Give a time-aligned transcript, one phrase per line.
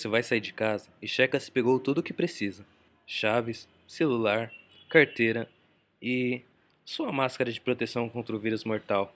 [0.00, 2.64] Você vai sair de casa e checa se pegou tudo o que precisa:
[3.06, 4.50] chaves, celular,
[4.88, 5.46] carteira
[6.00, 6.40] e
[6.86, 9.14] sua máscara de proteção contra o vírus mortal.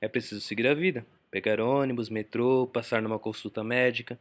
[0.00, 4.16] É preciso seguir a vida, pegar ônibus, metrô, passar numa consulta médica,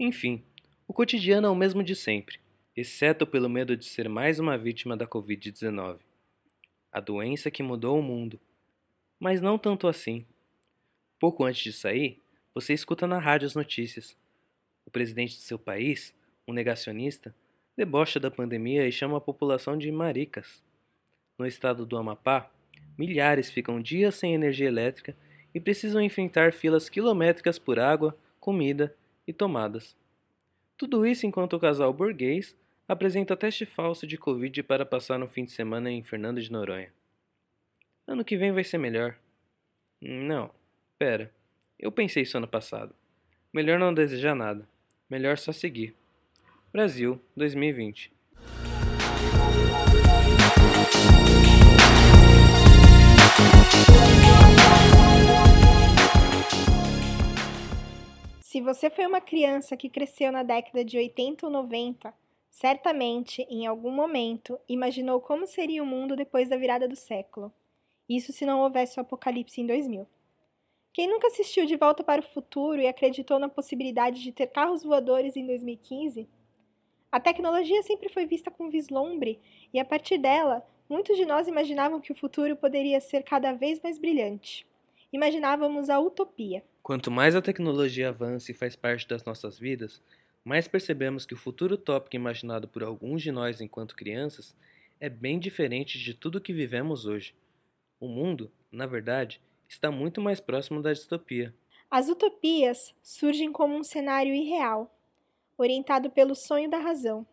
[0.00, 0.42] enfim,
[0.86, 2.40] o cotidiano é o mesmo de sempre,
[2.74, 5.98] exceto pelo medo de ser mais uma vítima da Covid-19.
[6.90, 8.40] A doença que mudou o mundo.
[9.20, 10.24] Mas não tanto assim.
[11.20, 12.22] Pouco antes de sair,
[12.54, 14.16] você escuta na rádio as notícias.
[14.88, 16.14] O presidente de seu país,
[16.46, 17.34] um negacionista,
[17.76, 20.64] debocha da pandemia e chama a população de maricas.
[21.38, 22.50] No estado do Amapá,
[22.96, 25.14] milhares ficam dias sem energia elétrica
[25.54, 29.94] e precisam enfrentar filas quilométricas por água, comida e tomadas.
[30.74, 32.56] Tudo isso enquanto o casal burguês
[32.88, 36.90] apresenta teste falso de Covid para passar no fim de semana em Fernando de Noronha.
[38.06, 39.18] Ano que vem vai ser melhor.
[40.00, 40.50] Não,
[40.98, 41.30] pera.
[41.78, 42.94] Eu pensei isso ano passado.
[43.52, 44.66] Melhor não desejar nada.
[45.08, 45.96] Melhor só seguir.
[46.70, 48.12] Brasil, 2020.
[58.42, 62.12] Se você foi uma criança que cresceu na década de 80 ou 90,
[62.50, 67.50] certamente, em algum momento, imaginou como seria o mundo depois da virada do século.
[68.06, 70.06] Isso se não houvesse o apocalipse em 2000.
[70.98, 74.82] Quem nunca assistiu De Volta para o Futuro e acreditou na possibilidade de ter carros
[74.82, 76.28] voadores em 2015?
[77.12, 79.38] A tecnologia sempre foi vista com vislumbre
[79.72, 83.80] e, a partir dela, muitos de nós imaginavam que o futuro poderia ser cada vez
[83.80, 84.66] mais brilhante.
[85.12, 86.64] Imaginávamos a utopia.
[86.82, 90.02] Quanto mais a tecnologia avança e faz parte das nossas vidas,
[90.44, 94.52] mais percebemos que o futuro utópico imaginado por alguns de nós enquanto crianças
[94.98, 97.36] é bem diferente de tudo que vivemos hoje.
[98.00, 101.54] O mundo, na verdade, está muito mais próximo da distopia.
[101.90, 104.94] As utopias surgem como um cenário irreal,
[105.56, 107.26] orientado pelo sonho da razão,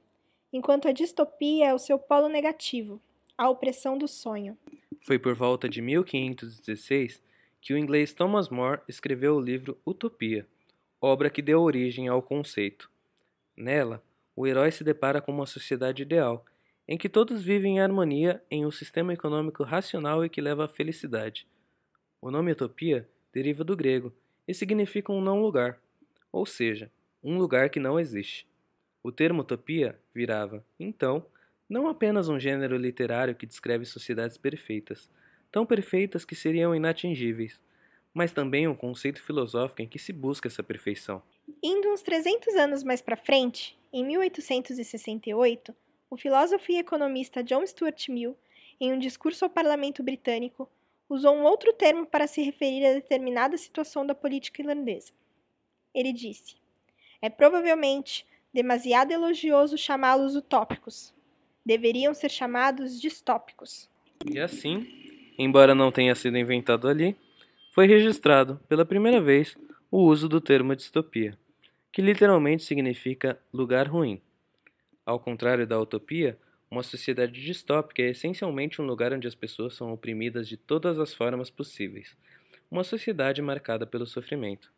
[0.51, 3.01] enquanto a distopia é o seu polo negativo,
[3.37, 4.57] a opressão do sonho.
[5.01, 7.21] Foi por volta de 1516
[7.61, 10.47] que o inglês Thomas More escreveu o livro Utopia,
[11.01, 12.89] obra que deu origem ao conceito.
[13.57, 14.03] Nela,
[14.35, 16.45] o herói se depara com uma sociedade ideal,
[16.87, 20.67] em que todos vivem em harmonia em um sistema econômico racional e que leva à
[20.67, 21.47] felicidade.
[22.25, 24.11] O nome Utopia deriva do grego
[24.47, 25.79] e significa um não lugar,
[26.31, 26.89] ou seja,
[27.23, 28.47] um lugar que não existe.
[29.03, 31.23] O termo utopia virava, então,
[31.69, 35.07] não apenas um gênero literário que descreve sociedades perfeitas,
[35.51, 37.61] tão perfeitas que seriam inatingíveis,
[38.11, 41.21] mas também um conceito filosófico em que se busca essa perfeição.
[41.61, 45.75] Indo uns 300 anos mais para frente, em 1868,
[46.09, 48.35] o filósofo e economista John Stuart Mill,
[48.81, 50.67] em um discurso ao parlamento britânico,
[51.09, 55.11] usou um outro termo para se referir a determinada situação da política irlandesa.
[55.93, 56.55] Ele disse:
[57.21, 61.13] É provavelmente demasiado elogioso chamá-los utópicos.
[61.65, 63.89] Deveriam ser chamados distópicos.
[64.29, 64.87] E assim,
[65.37, 67.15] embora não tenha sido inventado ali,
[67.73, 69.57] foi registrado pela primeira vez
[69.91, 71.37] o uso do termo distopia,
[71.91, 74.21] que literalmente significa lugar ruim.
[75.05, 76.37] Ao contrário da utopia,
[76.75, 81.13] uma sociedade distópica é essencialmente um lugar onde as pessoas são oprimidas de todas as
[81.13, 82.17] formas possíveis,
[82.69, 84.73] uma sociedade marcada pelo sofrimento.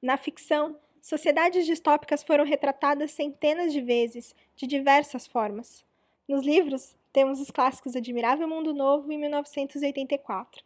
[0.00, 5.84] Na ficção, sociedades distópicas foram retratadas centenas de vezes, de diversas formas.
[6.26, 10.64] Nos livros, temos os clássicos Admirável Mundo Novo e 1984.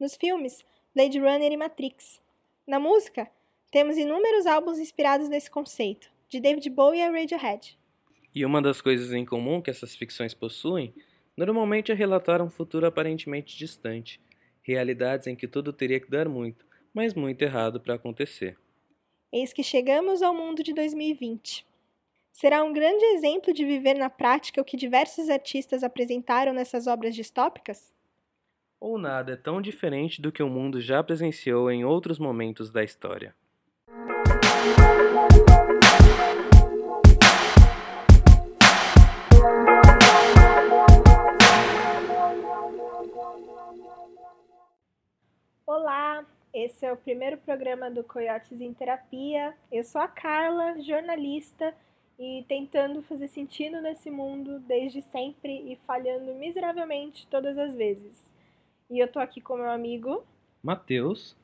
[0.00, 0.64] Nos filmes,
[0.94, 2.18] Blade Runner e Matrix.
[2.66, 3.30] Na música,
[3.70, 7.78] temos inúmeros álbuns inspirados nesse conceito, de David Bowie a Radiohead.
[8.34, 10.94] E uma das coisas em comum que essas ficções possuem
[11.36, 14.20] normalmente é relatar um futuro aparentemente distante,
[14.62, 18.58] realidades em que tudo teria que dar muito, mas muito errado para acontecer.
[19.32, 21.66] Eis que chegamos ao mundo de 2020
[22.34, 27.14] será um grande exemplo de viver na prática o que diversos artistas apresentaram nessas obras
[27.14, 27.94] distópicas?
[28.80, 32.82] Ou nada é tão diferente do que o mundo já presenciou em outros momentos da
[32.82, 33.34] história.
[45.66, 49.54] Olá, esse é o primeiro programa do Coiotes em Terapia.
[49.72, 51.74] Eu sou a Carla, jornalista
[52.18, 58.30] e tentando fazer sentido nesse mundo desde sempre e falhando miseravelmente todas as vezes.
[58.90, 60.22] E eu tô aqui com meu amigo
[60.62, 61.34] Matheus.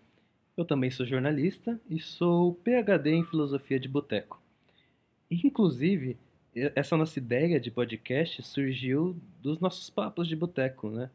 [0.55, 4.39] Eu também sou jornalista e sou PhD em filosofia de boteco.
[5.31, 6.19] Inclusive,
[6.55, 11.09] essa nossa ideia de podcast surgiu dos nossos papos de boteco, né?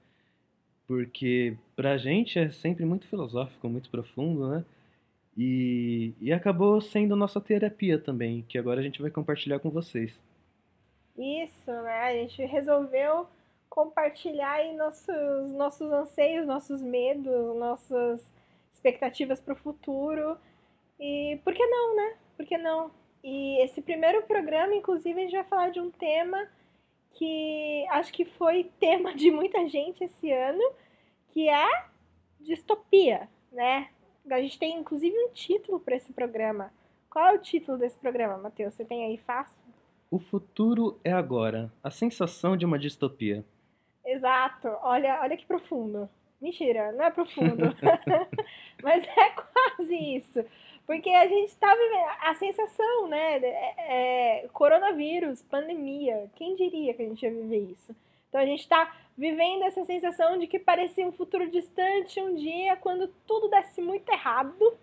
[0.88, 4.66] Porque pra gente é sempre muito filosófico, muito profundo, né?
[5.38, 10.18] E, e acabou sendo nossa terapia também, que agora a gente vai compartilhar com vocês.
[11.18, 12.02] Isso, né?
[12.04, 13.28] A gente resolveu
[13.70, 18.32] compartilhar aí nossos, nossos anseios, nossos medos, nossas
[18.72, 20.38] expectativas para o futuro.
[21.00, 22.16] E por que não, né?
[22.38, 22.92] Por que não?
[23.24, 26.48] E esse primeiro programa, inclusive, a gente vai falar de um tema
[27.16, 30.64] que acho que foi tema de muita gente esse ano,
[31.30, 31.86] que é
[32.40, 33.90] distopia, né?
[34.30, 36.72] A gente tem inclusive um título para esse programa.
[37.10, 38.74] Qual é o título desse programa, Matheus?
[38.74, 39.58] Você tem aí fácil?
[40.12, 41.72] O futuro é agora.
[41.84, 43.46] A sensação de uma distopia.
[44.06, 44.68] Exato.
[44.82, 46.10] Olha, olha que profundo.
[46.42, 47.76] Mentira, não é profundo.
[48.84, 50.46] Mas é quase isso.
[50.86, 53.38] Porque a gente está vivendo a sensação, né?
[53.38, 53.76] É,
[54.44, 56.30] é, coronavírus, pandemia.
[56.36, 57.96] Quem diria que a gente ia viver isso?
[58.30, 62.76] Então a gente está vivendo essa sensação de que parecia um futuro distante um dia,
[62.76, 64.78] quando tudo desse muito errado,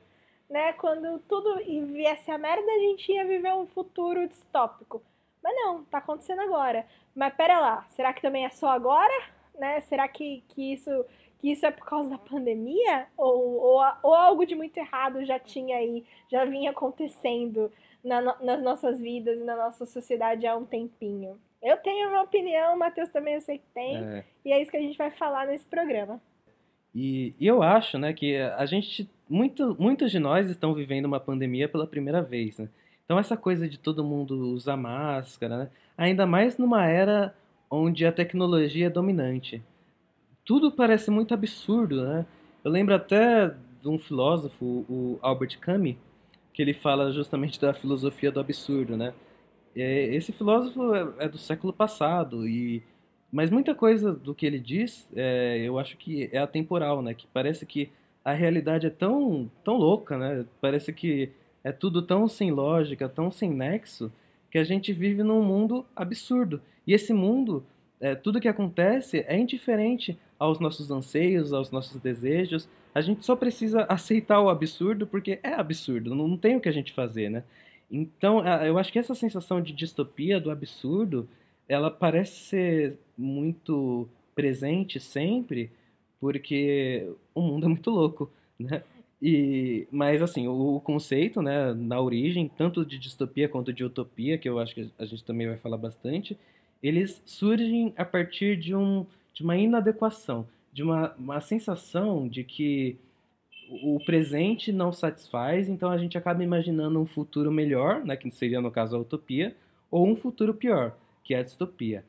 [0.50, 0.72] né?
[0.74, 1.56] Quando tudo
[1.92, 5.02] viesse a merda, a gente ia viver um futuro distópico.
[5.42, 6.86] Mas não, tá acontecendo agora.
[7.14, 9.12] Mas pera lá, será que também é só agora?
[9.58, 9.80] Né?
[9.80, 11.04] Será que, que, isso,
[11.42, 13.08] que isso é por causa da pandemia?
[13.18, 17.70] Ou, ou, ou algo de muito errado já tinha aí, já vinha acontecendo
[18.02, 21.36] na, nas nossas vidas e na nossa sociedade há um tempinho?
[21.60, 24.24] Eu tenho uma opinião, o Matheus também eu sei que tem, é.
[24.44, 26.20] e é isso que a gente vai falar nesse programa.
[26.94, 31.18] E, e eu acho, né, que a gente, muito, muitos de nós estão vivendo uma
[31.18, 32.68] pandemia pela primeira vez, né?
[33.04, 35.70] Então essa coisa de todo mundo usar máscara, né?
[35.96, 37.34] ainda mais numa era
[37.70, 39.62] onde a tecnologia é dominante.
[40.52, 42.26] Tudo parece muito absurdo, né?
[42.62, 45.96] Eu lembro até de um filósofo, o Albert Camus,
[46.52, 49.14] que ele fala justamente da filosofia do absurdo, né?
[49.74, 52.82] Esse filósofo é, é do século passado e
[53.32, 57.14] mas muita coisa do que ele diz, é, eu acho que é atemporal, né?
[57.14, 57.90] Que parece que
[58.22, 60.44] a realidade é tão tão louca, né?
[60.60, 61.30] Parece que
[61.64, 64.12] é tudo tão sem lógica, tão sem nexo,
[64.50, 66.60] que a gente vive num mundo absurdo.
[66.86, 67.64] E esse mundo,
[67.98, 72.68] é, tudo que acontece é indiferente aos nossos anseios, aos nossos desejos.
[72.92, 76.72] A gente só precisa aceitar o absurdo porque é absurdo, não, tem o que a
[76.72, 77.44] gente fazer, né?
[77.90, 81.28] Então, eu acho que essa sensação de distopia, do absurdo,
[81.68, 85.70] ela parece ser muito presente sempre,
[86.18, 88.82] porque o mundo é muito louco, né?
[89.20, 94.36] E, mas assim, o, o, conceito, né, na origem, tanto de distopia quanto de utopia,
[94.36, 96.36] que eu acho que a gente também vai falar bastante,
[96.82, 102.98] eles surgem a partir de, um, de uma inadequação, de uma, uma sensação de que
[103.82, 108.60] o presente não satisfaz, então a gente acaba imaginando um futuro melhor, né, que seria
[108.60, 109.56] no caso a utopia,
[109.90, 110.94] ou um futuro pior,
[111.24, 112.04] que é a distopia.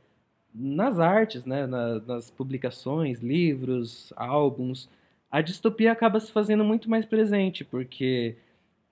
[0.54, 4.90] Nas artes, né, na, nas publicações, livros, álbuns,
[5.32, 8.36] a distopia acaba se fazendo muito mais presente, porque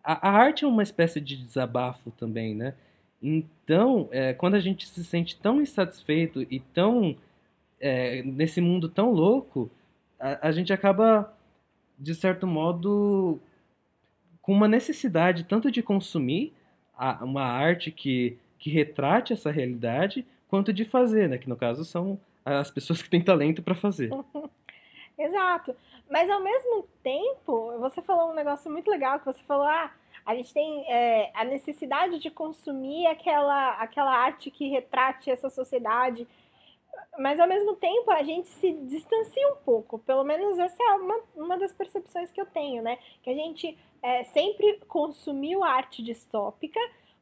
[0.04, 2.74] a, a arte é uma espécie de desabafo também, né?
[3.22, 7.16] Então, é, quando a gente se sente tão insatisfeito e tão
[7.82, 9.70] é, nesse mundo tão louco,
[10.20, 11.34] a, a, gente acaba,
[11.98, 13.40] de certo modo,
[14.42, 16.54] com uma necessidade tanto de consumir
[16.96, 21.38] a, uma arte que, que retrate essa realidade, quanto de fazer, né?
[21.38, 24.10] Que no caso são as pessoas que têm talento para fazer.
[25.18, 25.76] Exato.
[26.10, 29.92] Mas ao mesmo tempo, você falou um negócio muito legal que você falou, ah,
[30.26, 36.28] a gente tem é, a necessidade de consumir aquela, aquela arte que retrate essa sociedade.
[37.20, 40.00] Mas ao mesmo tempo a gente se distancia um pouco.
[40.00, 42.98] Pelo menos essa é uma, uma das percepções que eu tenho, né?
[43.22, 46.80] Que a gente é, sempre consumiu arte distópica,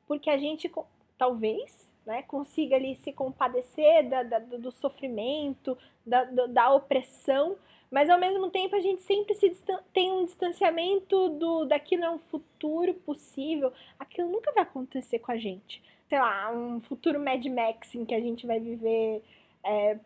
[0.08, 0.72] porque a gente
[1.18, 7.58] talvez né, consiga ali se compadecer da, da do sofrimento, da, da opressão
[7.92, 9.52] mas ao mesmo tempo a gente sempre se
[9.94, 13.74] tem um distanciamento do daquilo é um futuro possível.
[13.98, 15.82] Aquilo nunca vai acontecer com a gente.
[16.08, 19.24] Sei lá, um futuro Mad Max em que a gente vai viver
[19.64, 19.98] é,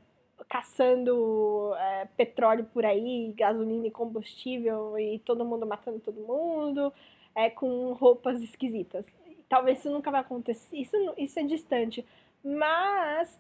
[0.50, 6.94] caçando é, petróleo por aí, gasolina e combustível e todo mundo matando todo mundo,
[7.36, 9.06] é, com roupas esquisitas.
[9.50, 10.76] Talvez isso nunca vai acontecer.
[10.76, 12.06] Isso, isso é distante.
[12.44, 13.40] Mas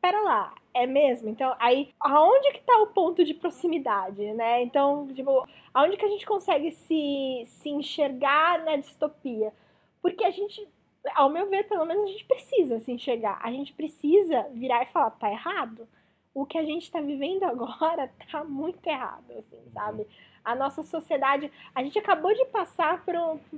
[0.00, 1.28] pera lá, é mesmo?
[1.28, 4.62] Então, aí, aonde que tá o ponto de proximidade, né?
[4.62, 9.52] Então, tipo, aonde que a gente consegue se, se enxergar na distopia?
[10.00, 10.68] Porque a gente,
[11.14, 13.38] ao meu ver, pelo menos a gente precisa se enxergar.
[13.42, 15.88] A gente precisa virar e falar, tá errado.
[16.34, 20.06] O que a gente tá vivendo agora tá muito errado, assim, sabe?
[20.44, 23.14] A nossa sociedade, a gente acabou de passar por,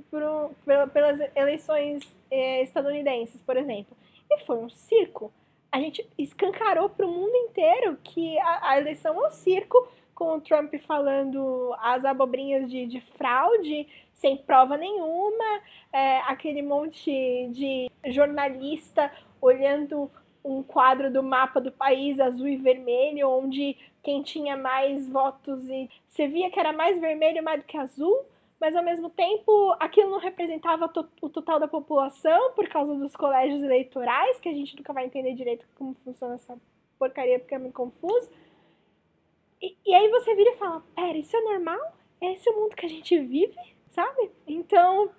[0.09, 0.21] por,
[0.65, 3.95] por pelas eleições eh, estadunidenses, por exemplo,
[4.31, 5.31] e foi um circo
[5.71, 9.87] a gente escancarou para o mundo inteiro que a, a, eleição é um circo,
[10.19, 15.61] com o Trump falando as abobrinhas de, de fraude, sem prova nenhuma,
[15.93, 17.09] é, aquele monte
[17.53, 19.09] de jornalista
[19.41, 20.11] olhando
[20.43, 25.89] um quadro do mapa do país azul e vermelho, onde quem tinha mais votos e
[26.05, 28.25] você via que era mais vermelho mais do que azul,
[28.59, 33.15] mas ao mesmo tempo aquilo não representava to o total da população por causa dos
[33.15, 36.57] colégios eleitorais, que a gente nunca vai entender direito como funciona essa
[36.97, 38.29] porcaria porque é muito confuso.
[39.61, 41.79] E, aí você vira e fala: pera, isso é normal?
[42.21, 43.55] É esse o mundo que a gente vive?
[43.89, 44.31] Sabe?
[44.47, 45.09] Então,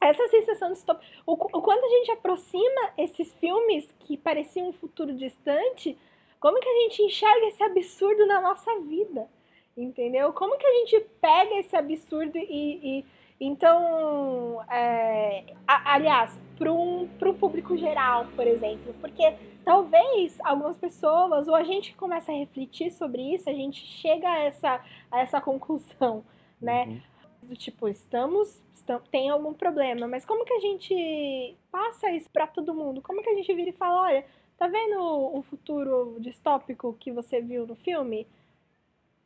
[0.00, 1.04] essa sensação de stop.
[1.26, 5.96] O, o quando a gente aproxima esses filmes que pareciam um futuro distante,
[6.40, 9.28] como que a gente enxerga esse absurdo na nossa vida?
[9.76, 10.32] Entendeu?
[10.32, 12.98] Como que a gente pega esse absurdo e.
[12.98, 13.04] e
[13.40, 19.32] então, é, a, aliás, para um, um público geral, por exemplo, porque
[19.68, 24.38] talvez algumas pessoas, ou a gente começa a refletir sobre isso, a gente chega a
[24.38, 26.24] essa, a essa conclusão,
[26.60, 26.84] né?
[26.84, 32.28] Uhum do tipo, estamos, estamos, tem algum problema, mas como que a gente passa isso
[32.30, 33.00] para todo mundo?
[33.00, 34.26] Como que a gente vira e fala, olha,
[34.58, 38.26] tá vendo o futuro distópico que você viu no filme?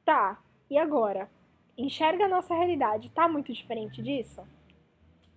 [0.05, 0.41] Tá.
[0.71, 1.29] E agora?
[1.77, 4.43] Enxerga a nossa realidade, tá muito diferente disso?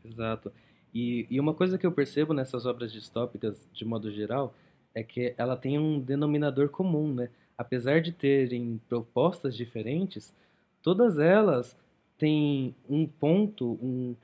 [0.04, 0.52] Exato.
[0.94, 4.54] E, e uma coisa que eu percebo nessas obras distópicas, de modo geral,
[4.96, 7.30] é que ela tem um denominador comum, né?
[7.58, 10.34] Apesar de terem propostas diferentes,
[10.82, 11.78] todas elas
[12.18, 14.16] tem um ponto, um,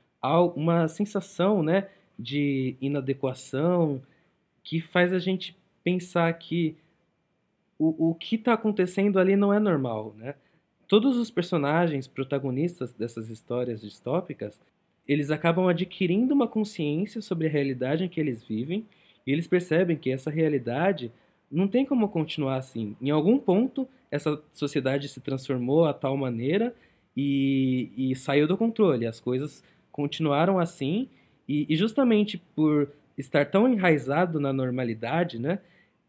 [0.56, 1.88] uma sensação né,
[2.18, 4.02] de inadequação
[4.64, 6.74] que faz a gente pensar que
[7.78, 10.14] o, o que está acontecendo ali não é normal.
[10.16, 10.34] Né?
[10.88, 14.60] Todos os personagens protagonistas dessas histórias distópicas,
[15.06, 18.86] eles acabam adquirindo uma consciência sobre a realidade em que eles vivem
[19.26, 21.12] e eles percebem que essa realidade
[21.50, 22.96] não tem como continuar assim.
[23.00, 26.74] Em algum ponto, essa sociedade se transformou a tal maneira
[27.16, 29.06] e, e saiu do controle.
[29.06, 31.08] As coisas continuaram assim
[31.48, 35.58] e, e justamente por estar tão enraizado na normalidade, né?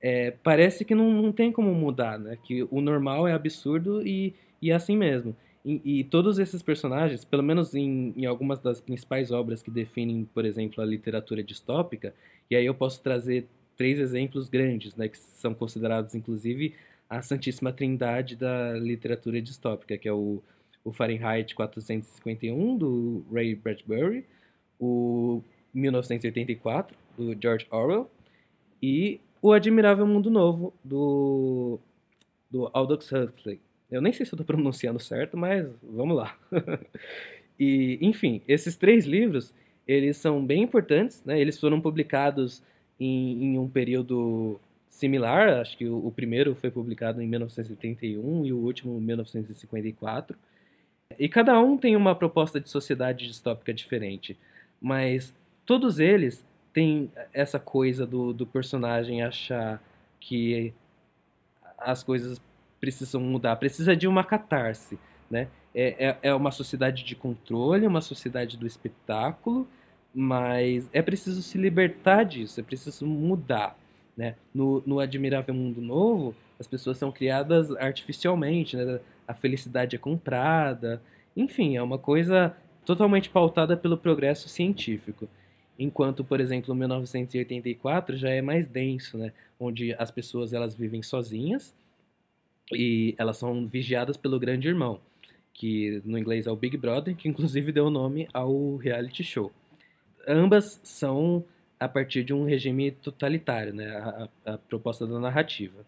[0.01, 2.37] É, parece que não, não tem como mudar, né?
[2.43, 5.35] Que o normal é absurdo e, e é assim mesmo.
[5.65, 10.25] E, e, todos esses personagens, pelo menos em, em, algumas das principais obras que definem,
[10.33, 12.13] por exemplo, a literatura distópica,
[12.51, 15.07] e aí eu posso trazer três exemplos grandes, né?
[15.07, 16.75] Que são considerados, inclusive,
[17.09, 20.43] a santíssima trindade da literatura distópica, que é o
[20.83, 24.25] o Fahrenheit 451, do Ray Bradbury,
[24.79, 25.41] o
[25.73, 28.09] 1984, do George Orwell,
[28.81, 31.79] e o Admirável Mundo Novo, do,
[32.51, 33.59] do Aldous Huxley.
[33.93, 36.35] Eu nem sei se eu estou pronunciando certo, mas vamos lá.
[37.59, 39.53] e, enfim, esses três livros,
[39.87, 41.39] eles são bem importantes, né?
[41.39, 42.63] Eles foram publicados
[42.99, 44.59] em, em um período
[44.89, 50.35] similar, acho que o, o, primeiro foi publicado em 1971 e o último em 1954.
[51.19, 54.35] E cada um tem uma proposta de sociedade distópica diferente,
[54.81, 55.33] mas
[55.65, 59.83] todos eles têm essa coisa do, do personagem achar
[60.19, 60.73] que
[61.77, 62.41] as coisas
[62.83, 64.99] precisam mudar, precisa de uma catarse,
[65.31, 65.47] né?
[65.73, 69.65] É, é, é uma sociedade de controle, uma sociedade do espetáculo,
[70.13, 73.77] mas é preciso se libertar disso, é preciso mudar,
[74.17, 74.35] né?
[74.53, 78.99] No, no Admirável Mundo Novo, as pessoas são criadas artificialmente, né?
[79.25, 81.01] a felicidade é comprada.
[81.37, 82.53] Enfim, é uma coisa
[82.85, 85.29] totalmente pautada pelo progresso científico.
[85.79, 89.31] Enquanto, por exemplo, 1984 já é mais denso, né?
[89.57, 91.73] onde as pessoas elas vivem sozinhas
[92.71, 94.99] e elas são vigiadas pelo grande irmão,
[95.53, 99.51] que no inglês é o Big Brother, que inclusive deu nome ao reality show.
[100.27, 101.43] Ambas são
[101.79, 103.87] a partir de um regime totalitário, né?
[103.87, 105.85] a, a proposta da narrativa.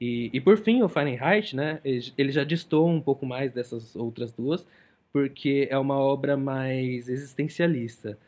[0.00, 4.32] E, e por fim, o Fahrenheit, né, ele já distou um pouco mais dessas outras
[4.32, 4.66] duas,
[5.12, 8.18] porque é uma obra mais existencialista.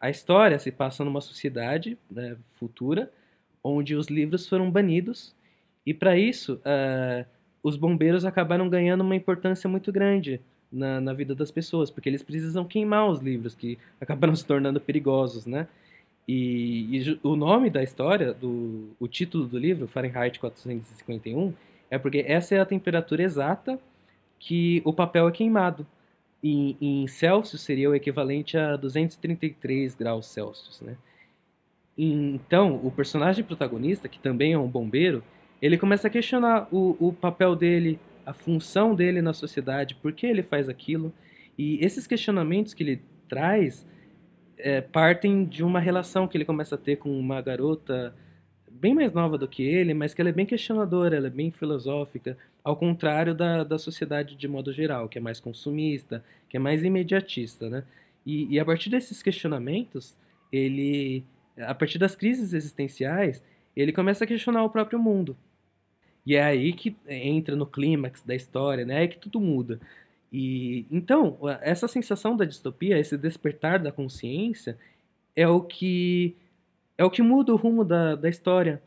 [0.00, 3.10] A história se passa numa sociedade né, futura,
[3.62, 5.34] onde os livros foram banidos,
[5.86, 7.26] e para isso, uh,
[7.62, 12.22] os bombeiros acabaram ganhando uma importância muito grande na, na vida das pessoas, porque eles
[12.22, 15.68] precisam queimar os livros que acabaram se tornando perigosos, né?
[16.26, 21.52] E, e, o nome da história, do, o título do livro, Fahrenheit 451,
[21.90, 23.78] é porque essa é a temperatura exata
[24.38, 25.86] que o papel é queimado.
[26.42, 30.96] E, em Celsius seria o equivalente a 233 graus Celsius, né?
[31.96, 35.22] Então, o personagem protagonista, que também é um bombeiro,
[35.60, 40.26] ele começa a questionar o, o papel dele, a função dele na sociedade, por que
[40.26, 41.12] ele faz aquilo.
[41.56, 43.86] E esses questionamentos que ele traz
[44.58, 48.14] é, partem de uma relação que ele começa a ter com uma garota
[48.70, 51.50] bem mais nova do que ele, mas que ela é bem questionadora, ela é bem
[51.50, 56.60] filosófica, ao contrário da, da sociedade de modo geral, que é mais consumista, que é
[56.60, 57.84] mais imediatista, né?
[58.26, 60.16] E, e a partir desses questionamentos,
[60.50, 61.24] ele,
[61.58, 63.42] a partir das crises existenciais,
[63.80, 65.36] ele começa a questionar o próprio mundo.
[66.26, 69.04] E é aí que entra no clímax da história, né?
[69.04, 69.80] É que tudo muda.
[70.32, 74.78] E então, essa sensação da distopia, esse despertar da consciência,
[75.36, 76.36] é o que
[76.96, 78.82] é o que muda o rumo da, da história.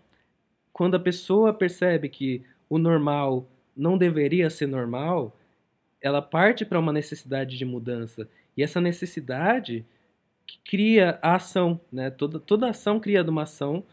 [0.73, 5.37] Quando a pessoa percebe que o normal não deveria ser normal,
[6.01, 8.27] ela parte para uma necessidade de mudança.
[8.55, 9.85] E essa necessidade
[10.65, 12.09] cria a ação, né?
[12.09, 13.83] Toda, toda ação cria uma ação,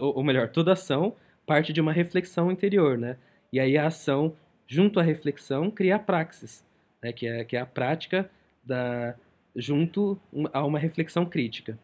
[0.00, 1.14] ou melhor, toda ação
[1.46, 3.16] parte de uma reflexão interior, né?
[3.52, 4.34] E aí a ação,
[4.66, 6.64] junto à reflexão, cria a praxis,
[7.02, 7.12] né?
[7.12, 8.30] que, é, que é a prática
[8.64, 9.14] da,
[9.56, 10.18] junto
[10.52, 11.78] a uma reflexão crítica.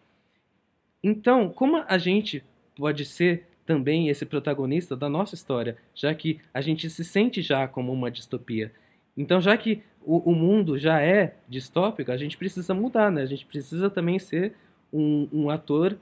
[1.02, 2.45] Então, como a gente
[2.76, 7.66] pode ser também esse protagonista da nossa história, já que a gente se sente já
[7.66, 8.73] como uma distopia?
[9.16, 13.23] Então, já que o, o mundo já é distópico, a gente precisa mudar, né?
[13.23, 14.54] A gente precisa também ser
[14.92, 15.99] um, um ator,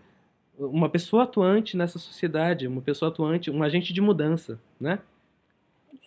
[0.58, 4.98] uma pessoa atuante nessa sociedade, uma pessoa atuante, um agente de mudança, né?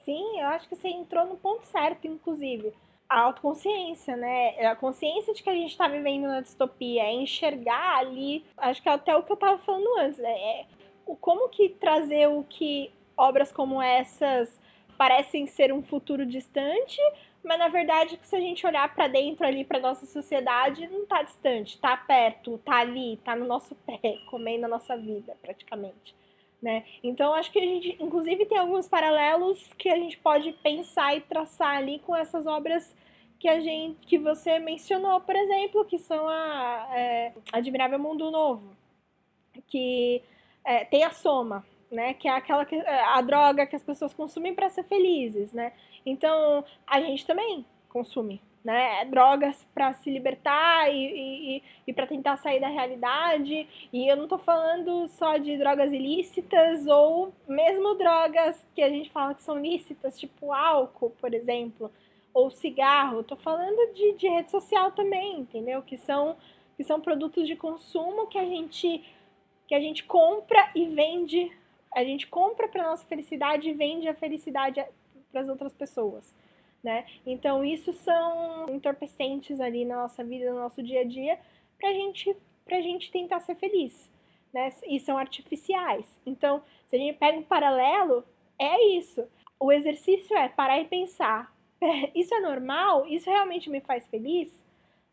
[0.04, 2.74] Sim, eu acho que você entrou no ponto certo, inclusive
[3.10, 4.68] a autoconsciência, né?
[4.68, 8.90] A consciência de que a gente está vivendo na distopia, é enxergar ali, acho que
[8.90, 10.30] é até o que eu estava falando antes, né?
[10.30, 10.66] é
[11.22, 14.60] como que trazer o que obras como essas
[14.98, 17.00] parecem ser um futuro distante,
[17.48, 21.24] mas na verdade se a gente olhar para dentro ali para nossa sociedade, não está
[21.24, 26.14] distante, está perto, está ali, está no nosso pé, comendo a nossa vida, praticamente.
[26.62, 26.84] Né?
[27.04, 31.22] Então acho que a gente, inclusive, tem alguns paralelos que a gente pode pensar e
[31.22, 32.96] traçar ali com essas obras
[33.40, 38.76] que a gente, que você mencionou, por exemplo, que são a é, Admirável Mundo Novo,
[39.68, 40.22] que
[40.66, 42.14] é, tem a soma, né?
[42.14, 45.74] Que é aquela que, é, a droga que as pessoas consumem para ser felizes, né?
[46.06, 49.06] Então a gente também consome, né?
[49.06, 53.68] Drogas para se libertar e, e, e para tentar sair da realidade.
[53.92, 59.10] E eu não estou falando só de drogas ilícitas ou mesmo drogas que a gente
[59.10, 61.92] fala que são lícitas, tipo álcool, por exemplo,
[62.34, 63.22] ou cigarro.
[63.22, 65.82] Estou falando de, de rede social também, entendeu?
[65.82, 66.36] Que são,
[66.76, 69.04] que são produtos de consumo que a gente
[69.68, 71.52] que a gente compra e vende.
[71.98, 74.84] A gente compra para nossa felicidade e vende a felicidade
[75.32, 76.34] para as outras pessoas
[76.84, 77.06] né?
[77.26, 81.40] Então, isso são entorpecentes ali na nossa vida, no nosso dia a dia,
[81.78, 84.10] pra gente, pra gente tentar ser feliz,
[84.54, 84.72] né?
[84.88, 86.20] E são artificiais.
[86.26, 88.24] Então, se a gente pega um paralelo,
[88.60, 89.26] é isso.
[89.60, 91.54] O exercício é parar e pensar:
[92.16, 93.06] isso é normal?
[93.08, 94.64] Isso realmente me faz feliz?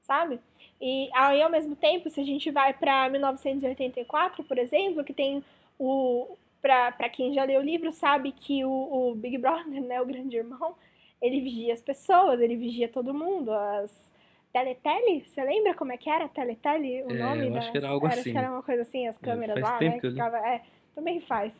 [0.03, 0.39] Sabe?
[0.81, 5.43] E aí, ao mesmo tempo, se a gente vai para 1984, por exemplo, que tem
[5.79, 6.37] o.
[6.65, 10.39] Para quem já leu o livro, sabe que o, o Big Brother, né, o grande
[10.39, 10.75] irmão,
[11.21, 14.11] ele vigia as pessoas, ele vigia todo mundo, as
[14.51, 17.47] Teletele, você lembra como é que era Teletele, o é, nome?
[17.47, 17.65] Eu das...
[17.65, 18.33] acho que era algo era, assim.
[18.33, 20.01] que era uma coisa assim, as é, câmeras é, lá, né?
[20.01, 20.39] Que ficava...
[20.39, 20.63] É,
[20.95, 21.53] também faz.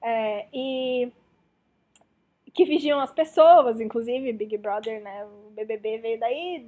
[0.00, 1.10] É, e
[2.52, 5.24] que vigiam as pessoas, inclusive Big Brother, né?
[5.24, 6.64] O BBB veio daí,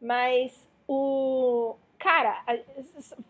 [0.00, 2.42] mas o cara,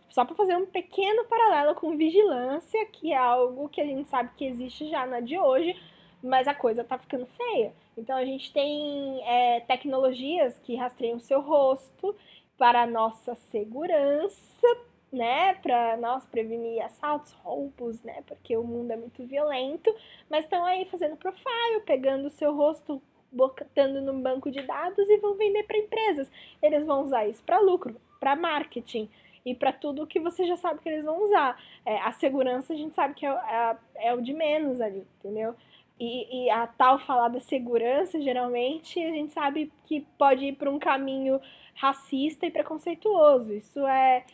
[0.09, 4.31] só para fazer um pequeno paralelo com vigilância, que é algo que a gente sabe
[4.37, 5.77] que existe já na de hoje,
[6.23, 7.75] mas a coisa tá ficando feia.
[7.99, 12.15] Então a gente tem é, tecnologias que rastreiam o seu rosto
[12.57, 14.67] para nossa segurança,
[15.13, 19.93] né, para nós prevenir assaltos, roubos, né, porque o mundo é muito violento,
[20.29, 25.17] mas estão aí fazendo profile, pegando o seu rosto, botando num banco de dados e
[25.19, 26.31] vão vender para empresas.
[26.63, 29.09] Eles vão usar isso para lucro, para marketing
[29.45, 31.61] e para tudo que você já sabe que eles vão usar.
[31.85, 33.77] É, a segurança a gente sabe que é, é,
[34.09, 35.55] é o de menos ali, entendeu?
[35.99, 40.71] E, e, a tal falar da segurança, geralmente, a gente sabe que pode ir para
[40.71, 41.39] um caminho
[41.75, 43.53] racista e preconceituoso.
[43.53, 44.25] Isso é,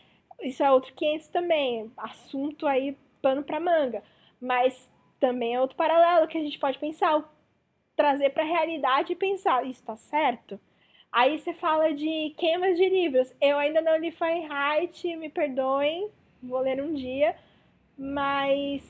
[0.41, 1.91] isso é outro 500 também.
[1.97, 4.01] Assunto aí, pano para manga.
[4.39, 7.21] Mas também é outro paralelo que a gente pode pensar,
[7.97, 10.57] trazer para a realidade e pensar, isso está certo?
[11.11, 13.33] Aí você fala de queimas de livros.
[13.41, 16.09] Eu ainda não li Fahrenheit, me perdoem,
[16.41, 17.35] vou ler um dia.
[17.97, 18.83] Mas,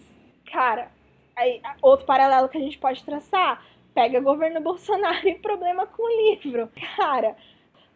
[0.51, 0.91] cara,
[1.37, 6.33] Aí, outro paralelo que a gente pode traçar, pega governo Bolsonaro e problema com o
[6.33, 6.67] livro.
[6.95, 7.37] Cara,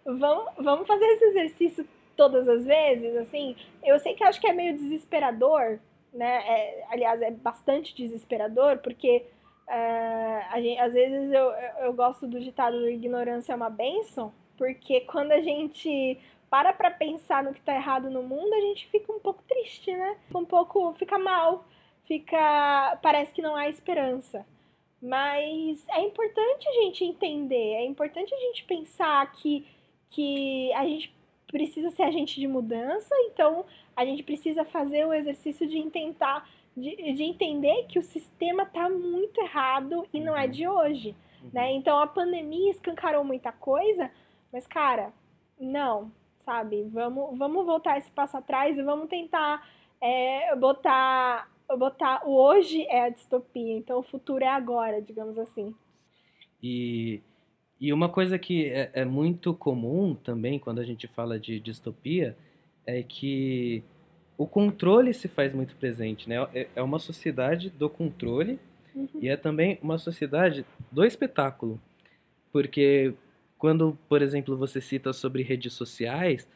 [0.06, 4.54] vamos, vamos fazer esse exercício todas as vezes, assim, eu sei que acho que é
[4.54, 5.80] meio desesperador,
[6.14, 9.26] né, é, aliás, é bastante desesperador, porque
[9.72, 11.46] uh, gente, às vezes eu,
[11.86, 17.44] eu gosto do ditado ignorância é uma benção, porque quando a gente para pra pensar
[17.44, 20.94] no que tá errado no mundo, a gente fica um pouco triste, né, um pouco,
[20.96, 21.66] fica mal,
[22.06, 23.00] fica.
[23.02, 24.46] parece que não há esperança.
[25.02, 29.66] Mas é importante a gente entender, é importante a gente pensar que,
[30.10, 31.16] que a gente
[31.48, 37.14] precisa ser agente de mudança, então a gente precisa fazer o exercício de tentar de,
[37.14, 41.50] de entender que o sistema está muito errado e não é de hoje, uhum.
[41.54, 41.72] né?
[41.74, 44.10] Então a pandemia escancarou muita coisa,
[44.52, 45.14] mas cara,
[45.60, 46.84] não, sabe?
[46.92, 49.68] Vamos, vamos voltar esse passo atrás e vamos tentar
[50.02, 55.74] é, botar, botar o hoje é a distopia, então o futuro é agora, digamos assim.
[56.62, 57.22] E,
[57.80, 62.38] e uma coisa que é, é muito comum também quando a gente fala de distopia
[62.86, 63.84] é que
[64.42, 66.36] o controle se faz muito presente, né?
[66.52, 68.58] É, é uma sociedade do controle
[68.96, 69.08] uhum.
[69.22, 71.80] e é também uma sociedade do espetáculo.
[72.52, 73.14] Porque
[73.56, 76.48] quando, por exemplo, você cita sobre redes sociais,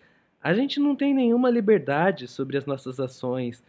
[0.41, 3.63] a gente não tem nenhuma liberdade sobre as nossas ações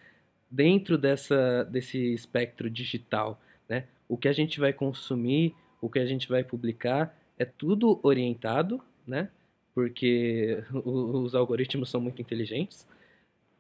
[0.51, 3.85] dentro dessa, desse espectro digital, né?
[4.09, 8.81] O que a gente vai consumir, o que a gente vai publicar, é tudo orientado,
[9.07, 9.29] né?
[9.75, 12.87] Porque os algoritmos são muito inteligentes.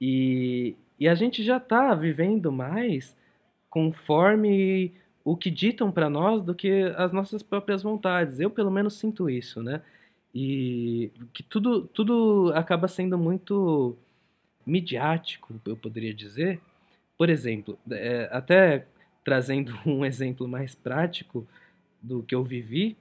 [0.00, 3.16] E, e a gente já está vivendo mais
[3.70, 8.40] conforme o que ditam para nós do que as nossas próprias vontades.
[8.40, 9.82] Eu, pelo menos, sinto isso, né?
[10.34, 13.96] E que tudo, tudo acaba sendo muito
[14.64, 16.60] midiático, eu poderia dizer.
[17.16, 18.86] Por exemplo, é, até
[19.24, 21.46] trazendo um exemplo mais prático
[22.02, 22.96] do que eu vivi,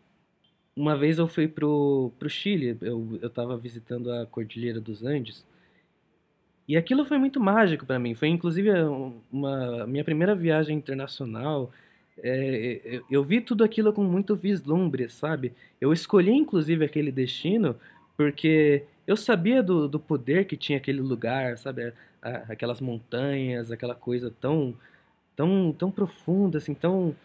[0.75, 5.45] uma vez eu fui pro, pro Chile, eu estava visitando a Cordilheira dos Andes,
[6.67, 8.15] e aquilo foi muito mágico para mim.
[8.15, 8.69] Foi inclusive
[9.31, 11.71] uma minha primeira viagem internacional
[12.23, 15.53] é, eu, eu vi tudo aquilo com muito vislumbre, sabe?
[15.79, 17.75] Eu escolhi inclusive aquele destino
[18.15, 21.93] porque eu sabia do, do poder que tinha aquele lugar, sabe?
[22.21, 24.73] Aquelas montanhas, aquela coisa tão,
[25.35, 27.15] tão, tão profunda, assim, tão.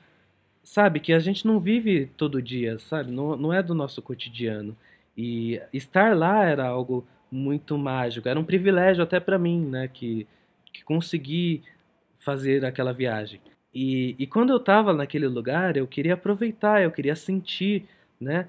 [0.63, 1.01] Sabe?
[1.01, 3.11] Que a gente não vive todo dia, sabe?
[3.11, 4.77] Não, não é do nosso cotidiano.
[5.17, 9.89] E estar lá era algo muito mágico, era um privilégio até para mim, né?
[9.89, 10.27] Que,
[10.73, 11.63] que consegui
[12.19, 13.41] fazer aquela viagem.
[13.75, 17.87] E, e quando eu estava naquele lugar, eu queria aproveitar, eu queria sentir,
[18.21, 18.49] né?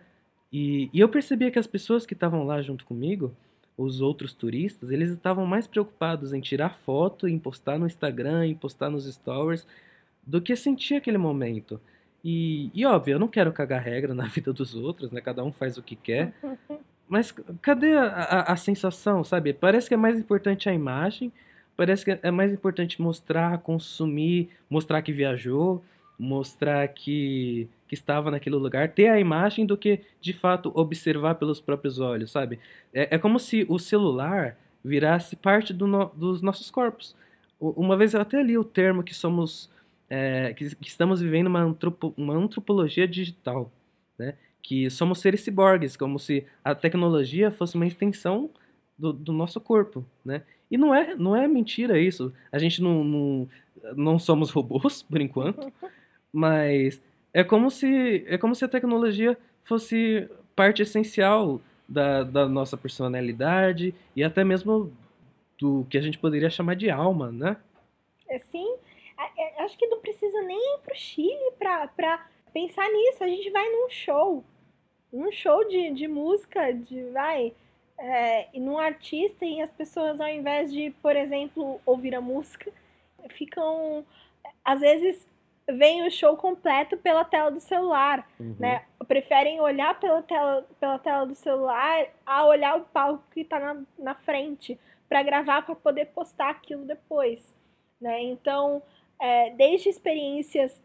[0.51, 3.33] E, e eu percebia que as pessoas que estavam lá junto comigo,
[3.77, 8.55] os outros turistas, eles estavam mais preocupados em tirar foto, em postar no Instagram, em
[8.55, 9.65] postar nos stories,
[10.25, 11.79] do que sentir aquele momento.
[12.23, 15.21] E, e óbvio, eu não quero cagar regra na vida dos outros, né?
[15.21, 16.33] Cada um faz o que quer.
[17.11, 19.53] Mas cadê a, a, a sensação, sabe?
[19.53, 21.31] Parece que é mais importante a imagem
[21.81, 25.83] parece que é mais importante mostrar, consumir, mostrar que viajou,
[26.17, 31.59] mostrar que, que estava naquele lugar, ter a imagem do que de fato observar pelos
[31.59, 32.59] próprios olhos, sabe?
[32.93, 37.15] É, é como se o celular virasse parte do no, dos nossos corpos.
[37.59, 39.67] Uma vez eu até li o termo que somos,
[40.07, 43.71] é, que, que, estamos vivendo uma, antropo, uma antropologia digital,
[44.19, 44.35] né?
[44.61, 48.49] Que somos seres ciborgues, como se a tecnologia fosse uma extensão
[48.97, 50.43] do, do nosso corpo, né?
[50.69, 52.33] E não é, não é mentira isso.
[52.51, 53.49] A gente não, não,
[53.95, 55.71] não somos robôs, por enquanto,
[56.31, 57.01] mas
[57.33, 63.93] é como se, é como se a tecnologia fosse parte essencial da, da nossa personalidade
[64.15, 64.91] e até mesmo
[65.59, 67.57] do que a gente poderia chamar de alma, né?
[68.29, 68.75] É, sim,
[69.37, 73.23] é, acho que não precisa nem ir pro Chile pra pensar nisso.
[73.23, 74.43] A gente vai num show,
[75.11, 77.53] num show de, de música, de vai
[77.97, 82.71] é, num artista e as pessoas, ao invés de, por exemplo, ouvir a música,
[83.29, 84.05] ficam,
[84.63, 85.27] às vezes,
[85.69, 88.55] veem o show completo pela tela do celular, uhum.
[88.59, 88.85] né?
[89.07, 93.81] Preferem olhar pela tela, pela tela do celular a olhar o palco que está na,
[93.99, 97.53] na frente para gravar para poder postar aquilo depois,
[97.99, 98.21] né?
[98.23, 98.81] Então,
[99.19, 100.81] é, desde experiências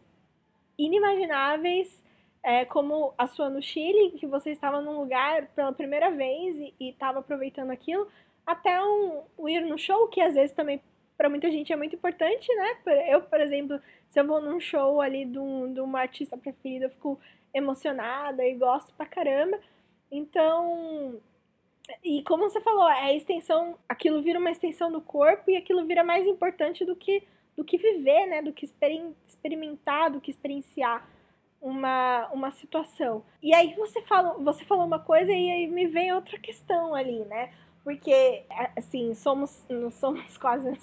[0.77, 2.03] inimagináveis
[2.43, 6.89] é, como a sua no Chile, que você estava num lugar pela primeira vez e
[6.89, 8.07] estava aproveitando aquilo,
[8.45, 10.81] até um, um, ir no show, que às vezes também
[11.17, 12.77] para muita gente é muito importante, né?
[13.09, 16.85] Eu, por exemplo, se eu vou num show ali de, um, de uma artista preferida,
[16.85, 17.19] eu fico
[17.53, 19.59] emocionada e gosto pra caramba.
[20.11, 21.19] Então,
[22.03, 25.85] e como você falou, é a extensão, aquilo vira uma extensão do corpo e aquilo
[25.85, 27.23] vira mais importante do que
[27.57, 28.41] do que viver, né?
[28.43, 28.71] Do que
[29.25, 31.03] experimentar, do que experienciar
[31.61, 33.23] uma, uma situação.
[33.41, 37.19] E aí você fala, você falou uma coisa e aí me vem outra questão ali,
[37.25, 37.51] né?
[37.83, 38.43] Porque,
[38.75, 40.77] assim, somos, não somos quase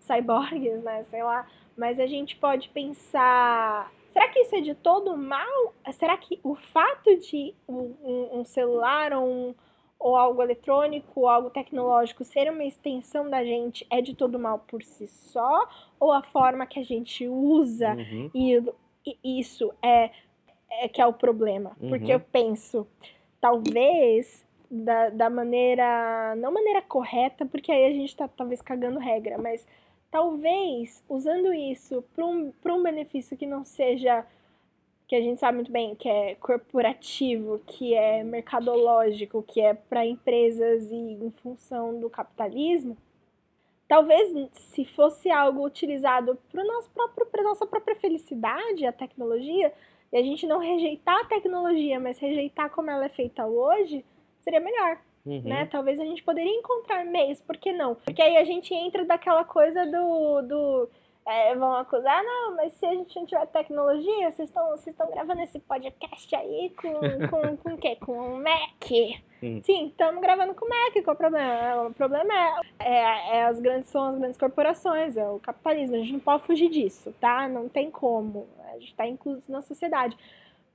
[0.00, 1.02] cyborgs, né?
[1.04, 1.46] Sei lá.
[1.76, 3.92] Mas a gente pode pensar.
[4.10, 5.74] Será que isso é de todo mal?
[5.92, 9.54] Será que o fato de um, um celular ou, um,
[9.98, 14.60] ou algo eletrônico ou algo tecnológico ser uma extensão da gente é de todo mal
[14.60, 15.68] por si só?
[15.98, 18.30] Ou a forma que a gente usa uhum.
[18.32, 18.62] e
[19.22, 20.10] isso é,
[20.70, 21.76] é que é o problema.
[21.80, 21.90] Uhum.
[21.90, 22.86] Porque eu penso,
[23.40, 26.34] talvez da, da maneira.
[26.36, 29.66] Não maneira correta, porque aí a gente tá talvez cagando regra, mas
[30.10, 34.26] talvez usando isso para um, um benefício que não seja.
[35.06, 40.06] que a gente sabe muito bem que é corporativo, que é mercadológico, que é para
[40.06, 42.96] empresas e em função do capitalismo.
[43.86, 46.64] Talvez se fosse algo utilizado para
[47.42, 49.72] nossa própria felicidade, a tecnologia,
[50.12, 54.04] e a gente não rejeitar a tecnologia, mas rejeitar como ela é feita hoje,
[54.40, 54.98] seria melhor.
[55.26, 55.42] Uhum.
[55.42, 55.66] Né?
[55.66, 57.94] Talvez a gente poderia encontrar meios, por que não?
[57.94, 60.42] Porque aí a gente entra daquela coisa do.
[60.42, 60.90] do
[61.26, 64.52] é, vão acusar, não, mas se a gente não tiver tecnologia, vocês
[64.86, 66.92] estão gravando esse podcast aí com,
[67.30, 67.96] com, com o quê?
[67.96, 68.90] Com o Mac.
[69.42, 69.60] Hum.
[69.62, 71.86] Sim, estamos gravando com o Mac, qual é o problema?
[71.88, 75.98] O problema é, é, é, as grandes, são as grandes corporações, é o capitalismo, a
[76.00, 77.48] gente não pode fugir disso, tá?
[77.48, 80.16] Não tem como, a gente está incluso na sociedade.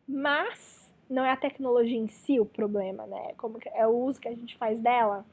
[0.08, 3.34] Mas não é a tecnologia em si o problema, né?
[3.38, 5.24] Como é o uso que a gente faz dela.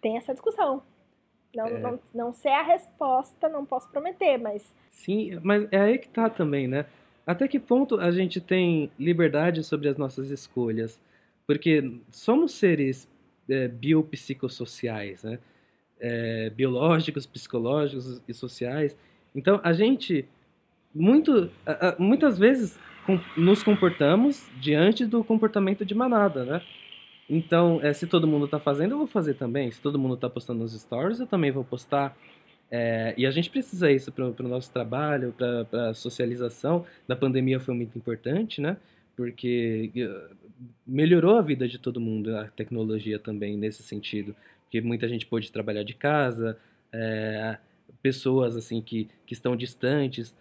[0.00, 0.82] Tem essa discussão.
[1.54, 1.78] Não, é.
[1.80, 4.74] não, não sei a resposta, não posso prometer, mas.
[4.90, 6.86] Sim, mas é aí que tá também, né?
[7.26, 11.00] Até que ponto a gente tem liberdade sobre as nossas escolhas?
[11.46, 13.08] Porque somos seres
[13.48, 15.38] é, biopsicossociais, né?
[16.00, 18.96] É, biológicos, psicológicos e sociais.
[19.34, 20.26] Então a gente
[20.94, 21.50] muito,
[21.98, 22.78] muitas vezes
[23.36, 26.62] nos comportamos diante do comportamento de manada, né?
[27.28, 29.70] Então, é, se todo mundo está fazendo, eu vou fazer também.
[29.70, 32.16] Se todo mundo está postando nos stories, eu também vou postar.
[32.70, 36.84] É, e a gente precisa isso para o nosso trabalho, para a socialização.
[37.06, 38.76] Da pandemia foi muito importante, né?
[39.16, 39.90] Porque
[40.86, 44.34] melhorou a vida de todo mundo, a tecnologia também, nesse sentido.
[44.64, 46.58] Porque muita gente pôde trabalhar de casa,
[46.92, 47.58] é,
[48.02, 50.34] pessoas assim que, que estão distantes.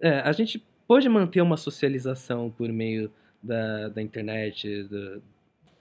[0.00, 3.10] É, a gente pôde manter uma socialização por meio
[3.42, 5.18] da, da internet, da,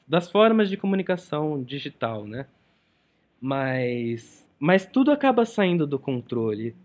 [0.10, 2.48] das formas de comunicação digital, né?
[3.40, 6.76] Mas, mas tudo acaba saindo do controle.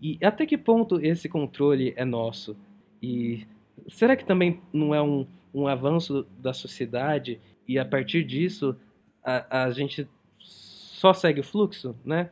[0.00, 2.56] E até que ponto esse controle é nosso?
[3.02, 3.44] E
[3.88, 8.76] será que também não é um, um avanço da sociedade e a partir disso
[9.22, 12.30] a, a gente só segue o fluxo, né?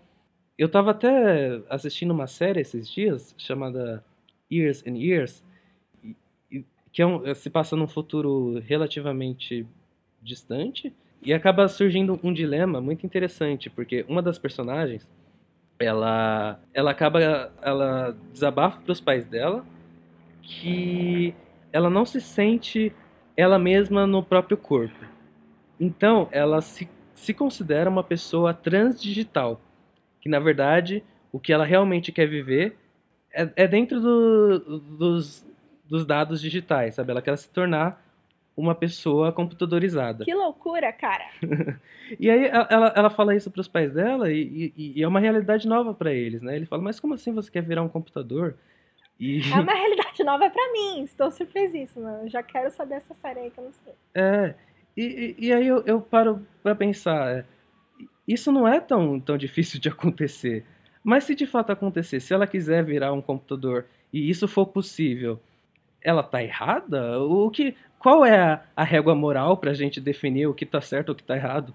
[0.57, 4.05] Eu estava até assistindo uma série esses dias chamada
[4.51, 5.45] Years and Years,
[6.93, 9.67] que é um, se passa num futuro relativamente
[10.23, 15.07] distante, e acaba surgindo um dilema muito interessante, porque uma das personagens,
[15.79, 19.65] ela, ela acaba, ela desabafa para os pais dela
[20.43, 21.35] que
[21.73, 22.93] ela não se sente
[23.37, 25.05] ela mesma no próprio corpo.
[25.79, 29.61] Então, ela se, se considera uma pessoa transdigital,
[30.21, 32.77] que na verdade o que ela realmente quer viver
[33.33, 35.47] é, é dentro do, dos,
[35.85, 37.11] dos dados digitais, sabe?
[37.11, 38.03] Ela quer se tornar
[38.59, 40.25] uma pessoa computadorizada.
[40.25, 41.27] Que loucura, cara!
[42.19, 45.21] e aí ela, ela fala isso para os pais dela e, e, e, é uma
[45.21, 46.57] realidade nova para eles, né?
[46.57, 48.57] Ele fala, mas como assim você quer virar um computador?
[49.19, 49.41] E...
[49.53, 52.21] É uma realidade nova para mim, estou surpresíssima.
[52.23, 53.95] Eu já quero saber essa série aí que eu não sei.
[54.15, 54.55] É,
[54.97, 57.45] e, e, aí eu, eu paro para pensar, é,
[58.27, 60.65] isso não é tão, tão difícil de acontecer.
[61.05, 65.41] Mas se de fato acontecer, se ela quiser virar um computador e isso for possível,
[66.03, 67.21] ela tá errada?
[67.21, 71.11] O que, qual é a, a régua moral pra gente definir o que tá certo
[71.11, 71.75] ou o que tá errado?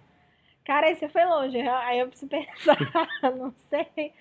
[0.66, 1.60] Cara, aí você foi longe.
[1.60, 2.78] Aí eu preciso pensar,
[3.38, 4.14] não sei.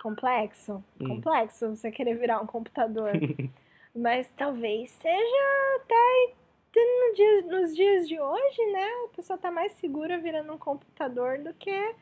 [0.00, 1.08] Complexo, hum.
[1.08, 3.12] complexo você querer virar um computador.
[3.94, 6.32] Mas talvez seja até
[6.76, 8.86] no dia, nos dias de hoje, né?
[9.06, 11.94] A pessoa tá mais segura virando um computador do que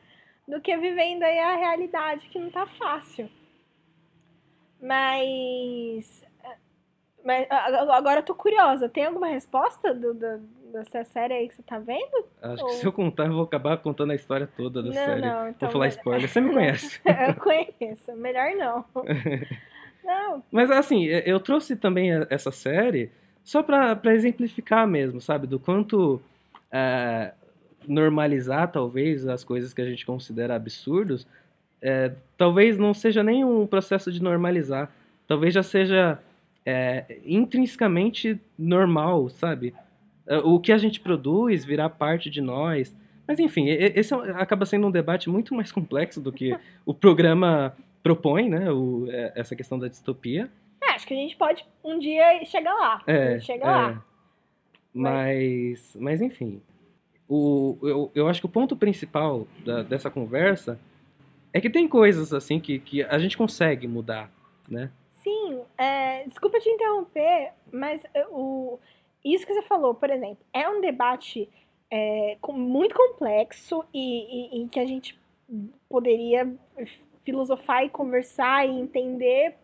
[0.47, 3.29] do que vivendo aí a realidade que não tá fácil.
[4.81, 6.25] Mas.
[7.23, 8.89] Mas agora eu tô curiosa.
[8.89, 10.39] Tem alguma resposta do, do,
[10.71, 12.25] dessa série aí que você tá vendo?
[12.41, 12.69] Acho Ou...
[12.69, 15.21] que se eu contar, eu vou acabar contando a história toda da não, série.
[15.21, 15.67] Não, então...
[15.67, 16.29] Vou falar spoiler.
[16.29, 17.01] Você me conhece.
[17.05, 18.15] eu conheço.
[18.15, 18.85] Melhor não.
[20.03, 20.43] não.
[20.51, 23.11] Mas assim, eu trouxe também essa série
[23.43, 25.47] só pra, pra exemplificar mesmo, sabe?
[25.47, 26.21] Do quanto.
[26.71, 27.39] Uh,
[27.87, 31.25] normalizar, talvez, as coisas que a gente considera absurdos,
[31.81, 34.91] é, talvez não seja nem um processo de normalizar.
[35.27, 36.19] Talvez já seja
[36.65, 39.73] é, intrinsecamente normal, sabe?
[40.27, 42.95] É, o que a gente produz virar parte de nós.
[43.27, 47.75] Mas, enfim, esse é acaba sendo um debate muito mais complexo do que o programa
[48.01, 48.71] propõe, né?
[48.71, 50.49] O, é, essa questão da distopia.
[50.83, 53.01] É, acho que a gente pode um dia chegar lá.
[53.05, 53.91] É, chegar lá.
[53.91, 54.09] É.
[54.93, 56.61] Mas, mas, enfim,
[57.27, 60.79] o, eu, eu acho que o ponto principal da, dessa conversa
[61.53, 64.31] é que tem coisas assim que, que a gente consegue mudar,
[64.67, 64.91] né?
[65.21, 68.01] Sim, é, desculpa te interromper, mas
[68.31, 68.79] o,
[69.23, 71.49] isso que você falou, por exemplo, é um debate
[71.91, 75.19] é, muito complexo e, e, e que a gente
[75.89, 76.53] poderia
[77.25, 79.55] filosofar e conversar e entender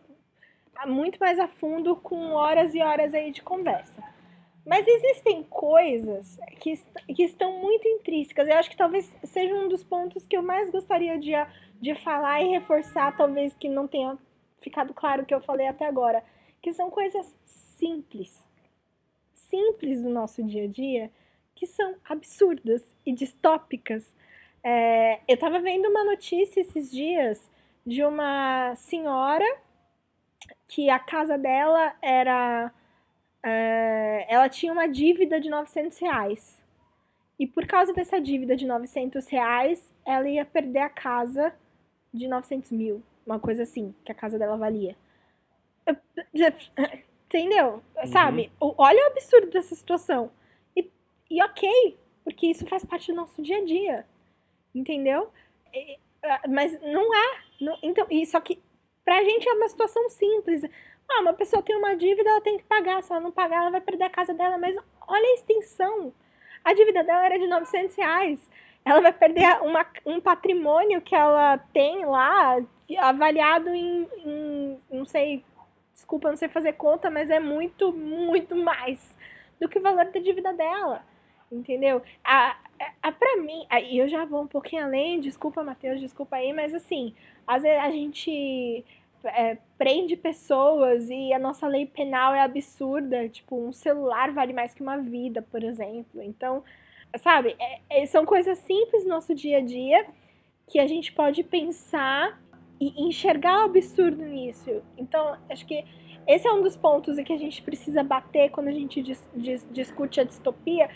[0.86, 4.02] muito mais a fundo com horas e horas aí de conversa.
[4.66, 6.74] Mas existem coisas que,
[7.14, 8.48] que estão muito intrínsecas.
[8.48, 11.32] Eu acho que talvez seja um dos pontos que eu mais gostaria de,
[11.80, 14.18] de falar e reforçar, talvez que não tenha
[14.60, 16.22] ficado claro o que eu falei até agora.
[16.60, 18.46] Que são coisas simples.
[19.34, 21.10] Simples do nosso dia a dia,
[21.54, 24.14] que são absurdas e distópicas.
[24.62, 27.48] É, eu estava vendo uma notícia esses dias
[27.86, 29.46] de uma senhora
[30.66, 32.72] que a casa dela era.
[33.42, 36.62] É, ela tinha uma dívida de 900 reais.
[37.38, 41.54] E por causa dessa dívida de 900 reais, ela ia perder a casa
[42.12, 43.02] de 900 mil.
[43.26, 44.96] Uma coisa assim, que a casa dela valia.
[47.26, 47.82] Entendeu?
[47.96, 48.06] Uhum.
[48.06, 48.52] Sabe?
[48.60, 50.30] Olha o absurdo dessa situação.
[50.76, 50.88] E,
[51.28, 54.06] e ok, porque isso faz parte do nosso dia a dia.
[54.74, 55.30] Entendeu?
[55.74, 55.98] E,
[56.48, 57.40] mas não é.
[57.60, 58.62] Não, então, e só que
[59.06, 60.64] Pra gente é uma situação simples.
[61.08, 63.00] Ah, uma pessoa tem uma dívida, ela tem que pagar.
[63.04, 64.58] Se ela não pagar, ela vai perder a casa dela.
[64.58, 66.12] Mas olha a extensão.
[66.64, 68.50] A dívida dela era de 900 reais.
[68.84, 72.60] Ela vai perder uma, um patrimônio que ela tem lá,
[72.98, 75.44] avaliado em, em, não sei,
[75.94, 79.16] desculpa, não sei fazer conta, mas é muito, muito mais
[79.60, 81.02] do que o valor da dívida dela.
[81.50, 82.02] Entendeu?
[82.24, 86.36] A, a, a, pra mim, aí eu já vou um pouquinho além, desculpa, Matheus, desculpa
[86.36, 87.14] aí, mas assim,
[87.46, 88.84] às vezes a gente
[89.24, 93.28] é, prende pessoas e a nossa lei penal é absurda.
[93.28, 96.22] Tipo, um celular vale mais que uma vida, por exemplo.
[96.22, 96.62] Então,
[97.18, 100.06] sabe, é, é, são coisas simples no nosso dia a dia
[100.66, 102.40] que a gente pode pensar
[102.80, 104.82] e enxergar o absurdo nisso.
[104.96, 105.84] Então, acho que
[106.26, 109.28] esse é um dos pontos em que a gente precisa bater quando a gente dis,
[109.34, 110.90] dis, discute a distopia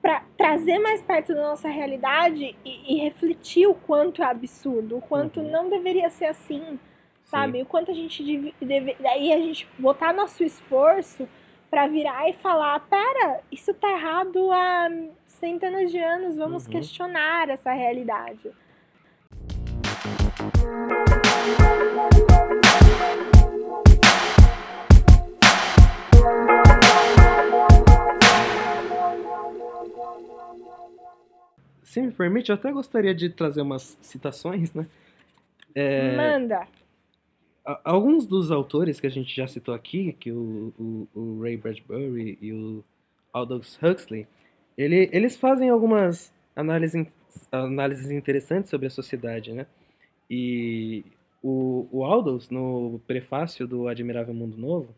[0.00, 5.00] para trazer mais perto da nossa realidade e, e, refletir o quanto é absurdo, o
[5.02, 5.50] quanto uhum.
[5.50, 6.80] não deveria ser assim,
[7.26, 7.58] sabe?
[7.58, 7.62] Sim.
[7.64, 11.28] O quanto a gente deve, deve, daí a gente botar nosso esforço
[11.70, 14.88] para virar e falar, pera, isso tá errado há
[15.26, 16.72] centenas de anos, vamos uhum.
[16.72, 18.50] questionar essa realidade.
[31.90, 34.86] Se me permite, eu até gostaria de trazer umas citações, né?
[35.74, 36.68] É, Manda!
[37.84, 42.38] Alguns dos autores que a gente já citou aqui, que o, o, o Ray Bradbury
[42.40, 42.84] e o
[43.32, 44.24] Aldous Huxley,
[44.78, 47.08] ele, eles fazem algumas análises,
[47.50, 49.66] análises interessantes sobre a sociedade, né?
[50.30, 51.04] E
[51.42, 54.94] o, o Aldous, no prefácio do Admirável Mundo Novo,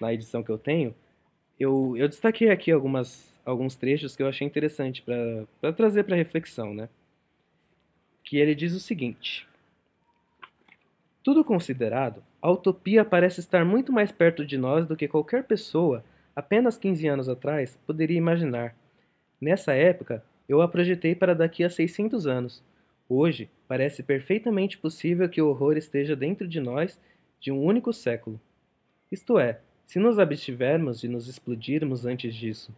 [0.00, 0.94] na edição que eu tenho,
[1.58, 6.74] eu, eu destaquei aqui algumas alguns trechos que eu achei interessante para trazer para reflexão,
[6.74, 6.88] né?
[8.22, 9.48] Que ele diz o seguinte:
[11.22, 16.04] Tudo considerado, a utopia parece estar muito mais perto de nós do que qualquer pessoa,
[16.36, 18.76] apenas 15 anos atrás, poderia imaginar.
[19.40, 22.62] Nessa época, eu a projetei para daqui a 600 anos.
[23.08, 27.00] Hoje, parece perfeitamente possível que o horror esteja dentro de nós
[27.40, 28.38] de um único século.
[29.10, 32.74] Isto é, se nos abstivermos de nos explodirmos antes disso.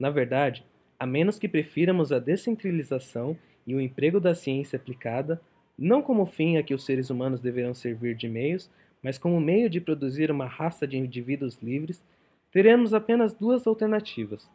[0.00, 0.64] Na verdade,
[0.98, 3.36] a menos que prefiramos a descentralização
[3.66, 5.38] e o emprego da ciência aplicada,
[5.78, 8.70] não como fim a que os seres humanos deverão servir de meios,
[9.02, 12.02] mas como meio de produzir uma raça de indivíduos livres,
[12.50, 14.50] teremos apenas duas alternativas.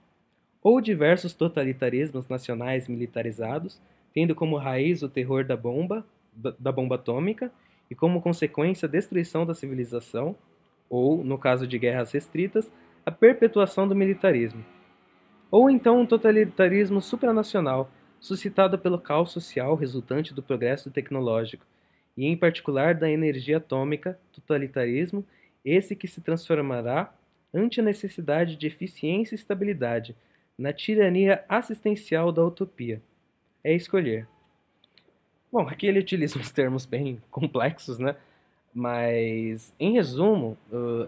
[0.63, 3.79] Ou diversos totalitarismos nacionais militarizados,
[4.15, 6.03] tendo como raiz o terror da bomba,
[6.59, 7.51] da bomba atômica,
[7.89, 10.35] e como consequência a destruição da civilização,
[10.89, 12.71] ou, no caso de guerras restritas,
[13.05, 14.63] a perpetuação do militarismo
[15.57, 17.89] ou então um totalitarismo supranacional,
[18.19, 21.65] suscitado pelo caos social resultante do progresso tecnológico,
[22.17, 25.25] e em particular da energia atômica, totalitarismo,
[25.63, 27.15] esse que se transformará
[27.53, 30.13] ante a necessidade de eficiência e estabilidade,
[30.57, 33.01] na tirania assistencial da utopia.
[33.63, 34.27] É escolher.
[35.49, 38.17] Bom, aqui ele utiliza uns termos bem complexos, né?
[38.73, 40.57] Mas, em resumo,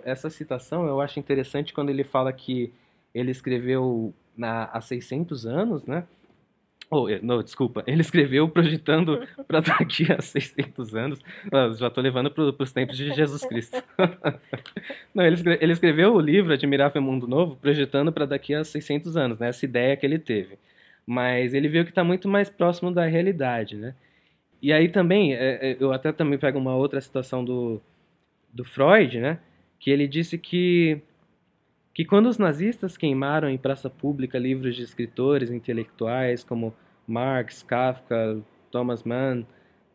[0.05, 2.71] essa citação eu acho interessante quando ele fala que
[3.13, 6.05] ele escreveu na, há 600 anos, né?
[6.89, 11.19] Oh, não, desculpa, ele escreveu projetando para daqui a 600 anos.
[11.51, 13.83] Oh, já estou levando para os tempos de Jesus Cristo.
[15.13, 19.17] não, ele, escreveu, ele escreveu o livro Admirável Mundo Novo projetando para daqui a 600
[19.17, 19.49] anos, né?
[19.49, 20.57] Essa ideia que ele teve.
[21.05, 23.93] Mas ele viu que está muito mais próximo da realidade, né?
[24.61, 27.81] E aí também, é, é, eu até também pego uma outra situação do,
[28.53, 29.39] do Freud, né?
[29.77, 31.01] Que ele disse que
[31.97, 36.71] que quando os nazistas queimaram em praça pública livros de escritores intelectuais como
[37.07, 38.39] Marx, Kafka,
[38.69, 39.43] Thomas Mann,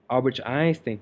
[0.08, 1.00] Albert Einstein,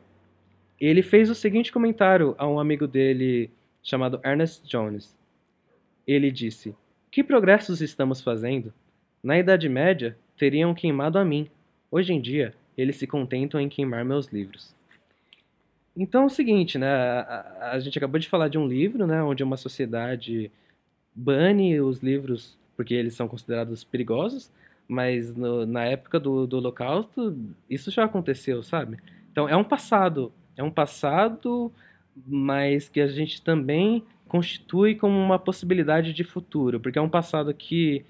[0.79, 3.51] ele fez o seguinte comentário a um amigo dele
[3.83, 5.17] chamado Ernest Jones.
[6.07, 6.77] Ele disse:
[7.11, 8.71] Que progressos estamos fazendo?
[9.23, 11.49] Na Idade Média, teriam queimado a mim.
[11.91, 14.77] Hoje em dia, eles se contentam em queimar meus livros.
[15.97, 16.87] Então é o seguinte, né?
[16.87, 17.21] A,
[17.59, 19.23] a, a gente acabou de falar de um livro, né?
[19.23, 20.53] Onde uma sociedade
[21.15, 24.51] bane os livros porque eles são considerados perigosos,
[24.89, 27.37] mas no, na época do, do Holocausto
[27.69, 28.99] isso já aconteceu, sabe?
[29.31, 31.71] Então é um passado, é um passado,
[32.27, 37.53] mas que a gente também constitui como uma possibilidade de futuro, porque é um passado
[37.53, 38.05] que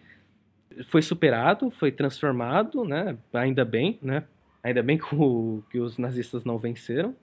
[0.88, 3.16] foi superado, foi transformado, né?
[3.32, 4.24] Ainda bem, né?
[4.62, 7.14] Ainda bem que, o, que os nazistas não venceram,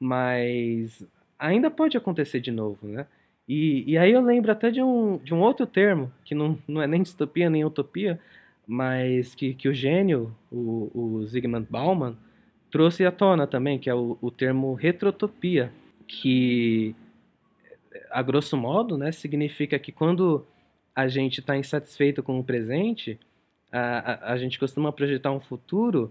[0.00, 1.04] mas
[1.38, 3.06] ainda pode acontecer de novo, né?
[3.52, 6.80] E, e aí eu lembro até de um, de um outro termo, que não, não
[6.80, 8.18] é nem distopia nem utopia,
[8.66, 12.16] mas que, que o gênio, o, o Zygmunt Bauman,
[12.70, 15.70] trouxe à tona também, que é o, o termo retrotopia,
[16.08, 16.96] que,
[18.10, 20.46] a grosso modo, né, significa que quando
[20.96, 23.20] a gente está insatisfeito com o presente,
[23.70, 26.10] a, a, a gente costuma projetar um futuro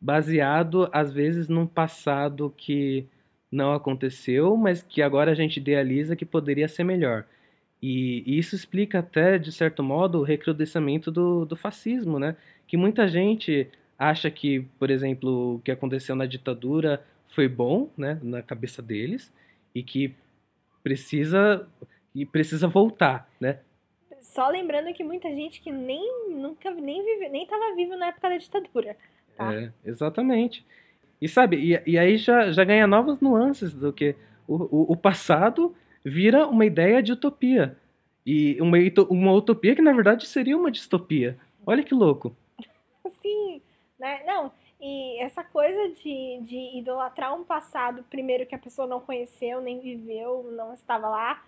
[0.00, 3.06] baseado, às vezes, num passado que
[3.50, 7.24] não aconteceu, mas que agora a gente idealiza que poderia ser melhor.
[7.80, 12.36] E, e isso explica até, de certo modo, o recrudescimento do, do fascismo, né?
[12.66, 13.68] Que muita gente
[13.98, 19.32] acha que, por exemplo, o que aconteceu na ditadura foi bom, né, na cabeça deles,
[19.74, 20.14] e que
[20.82, 21.66] precisa
[22.14, 23.58] e precisa voltar, né?
[24.20, 28.28] Só lembrando que muita gente que nem nunca nem vive, nem estava vivo na época
[28.28, 28.96] da ditadura.
[29.36, 29.54] Tá?
[29.54, 30.64] É, exatamente.
[31.20, 34.14] E sabe, e, e aí já, já ganha novas nuances do que
[34.46, 37.76] o, o, o passado vira uma ideia de utopia.
[38.24, 38.76] E uma,
[39.10, 41.38] uma utopia que na verdade seria uma distopia.
[41.66, 42.36] Olha que louco.
[43.22, 43.60] Sim,
[43.98, 44.22] né?
[44.26, 49.60] Não, e essa coisa de, de idolatrar um passado, primeiro que a pessoa não conheceu,
[49.60, 51.42] nem viveu, não estava lá,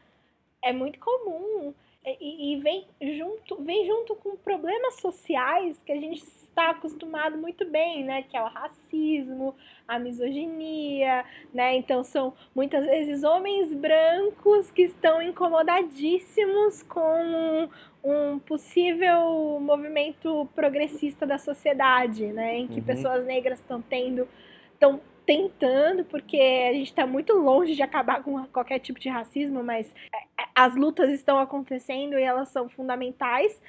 [0.63, 1.73] é muito comum.
[2.05, 2.87] E, e, vem,
[3.19, 8.23] junto, vem junto com problemas sociais que a gente está acostumado muito bem, né?
[8.23, 9.55] Que é o racismo,
[9.87, 11.77] a misoginia, né?
[11.77, 17.69] Então são muitas vezes homens brancos que estão incomodadíssimos com
[18.03, 22.57] um possível movimento progressista da sociedade, né?
[22.57, 22.87] Em que uhum.
[22.87, 24.27] pessoas negras estão tendo,
[24.73, 29.63] estão tentando, porque a gente está muito longe de acabar com qualquer tipo de racismo,
[29.63, 33.63] mas é, é, as lutas estão acontecendo e elas são fundamentais.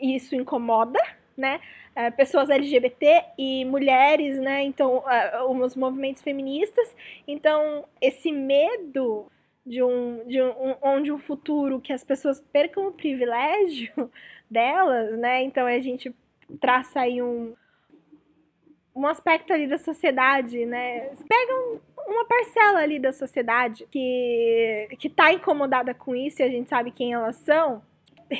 [0.00, 1.00] E isso incomoda,
[1.36, 1.60] né?
[1.96, 4.62] É, pessoas LGBT e mulheres, né?
[4.62, 5.02] Então,
[5.48, 6.94] os movimentos feministas.
[7.26, 9.26] Então, esse medo
[9.66, 13.92] de um, de um, onde um futuro que as pessoas percam o privilégio
[14.48, 15.42] delas, né?
[15.42, 16.14] Então a gente
[16.60, 17.54] traça aí um,
[18.94, 21.10] um aspecto ali da sociedade, né?
[21.28, 26.48] Pega um, uma parcela ali da sociedade que, que tá incomodada com isso e a
[26.48, 27.82] gente sabe quem elas são,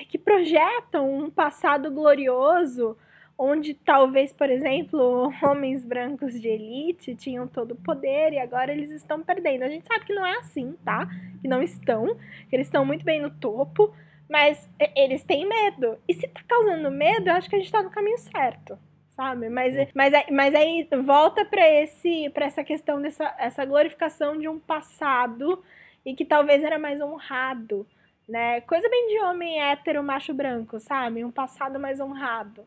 [0.08, 2.96] que projetam um passado glorioso
[3.38, 8.90] onde talvez, por exemplo, homens brancos de elite tinham todo o poder e agora eles
[8.90, 9.64] estão perdendo.
[9.64, 11.08] A gente sabe que não é assim, tá?
[11.40, 12.14] Que não estão,
[12.48, 13.92] que eles estão muito bem no topo,
[14.28, 15.98] mas eles têm medo.
[16.06, 18.78] E se tá causando medo, eu acho que a gente tá no caminho certo
[19.14, 19.48] sabe?
[19.48, 24.58] Mas, mas, mas aí volta para esse para essa questão dessa essa glorificação de um
[24.58, 25.62] passado
[26.04, 27.86] e que talvez era mais honrado,
[28.28, 28.60] né?
[28.62, 31.24] Coisa bem de homem hétero macho branco, sabe?
[31.24, 32.64] Um passado mais honrado,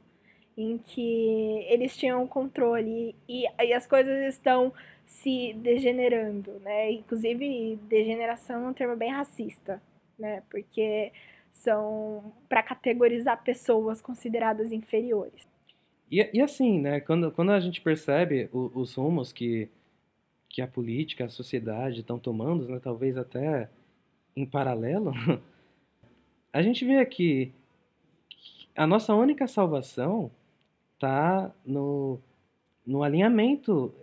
[0.57, 4.73] em que eles tinham controle e, e as coisas estão
[5.05, 6.91] se degenerando, né?
[6.91, 9.81] Inclusive degeneração é um termo bem racista,
[10.17, 10.43] né?
[10.49, 11.11] Porque
[11.51, 15.54] são para categorizar pessoas consideradas inferiores.
[16.11, 19.69] E, e assim, né, quando, quando a gente percebe o, os rumos que,
[20.49, 23.69] que a política, a sociedade estão tomando, né, talvez até
[24.35, 25.13] em paralelo,
[26.53, 27.51] a gente vê aqui
[28.29, 30.31] que a nossa única salvação
[30.93, 32.19] está no,
[32.85, 33.93] no alinhamento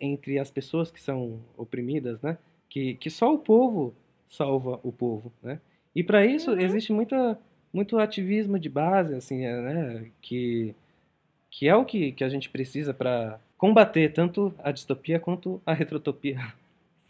[0.00, 2.38] entre as pessoas que são oprimidas, né?
[2.68, 3.94] Que, que só o povo
[4.28, 5.60] salva o povo, né?
[5.94, 6.60] E para isso uhum.
[6.60, 7.38] existe muita,
[7.72, 10.10] muito ativismo de base, assim, né?
[10.20, 10.74] Que
[11.50, 15.72] que é o que, que a gente precisa para combater tanto a distopia quanto a
[15.72, 16.38] retrotopia.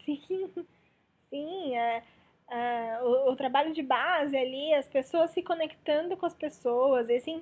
[0.03, 0.49] Sim,
[1.29, 1.77] sim.
[1.77, 2.03] É,
[2.49, 7.41] é, o, o, trabalho de base ali, as pessoas se conectando com as pessoas, esse,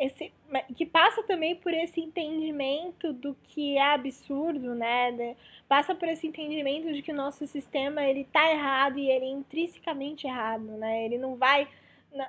[0.00, 0.32] esse,
[0.74, 5.36] que passa também por esse entendimento do que é absurdo, né?
[5.68, 9.30] Passa por esse entendimento de que o nosso sistema ele tá errado e ele é
[9.30, 11.04] intrinsecamente errado, né?
[11.04, 11.68] Ele não vai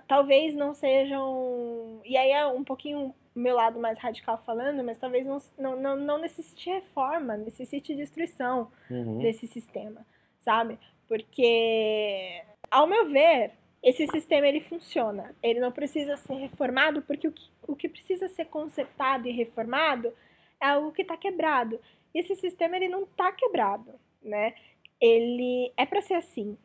[0.07, 2.01] talvez não sejam.
[2.05, 5.95] E aí é um pouquinho meu lado mais radical falando, mas talvez não, não, não,
[5.95, 9.19] não necessite reforma, necessite destruição uhum.
[9.19, 10.05] desse sistema,
[10.39, 10.77] sabe?
[11.07, 15.33] Porque, ao meu ver, esse sistema ele funciona.
[15.41, 20.13] Ele não precisa ser reformado, porque o que, o que precisa ser consertado e reformado
[20.61, 21.79] é algo que está quebrado.
[22.13, 24.53] E esse sistema ele não está quebrado, né?
[24.99, 26.57] Ele é para ser assim.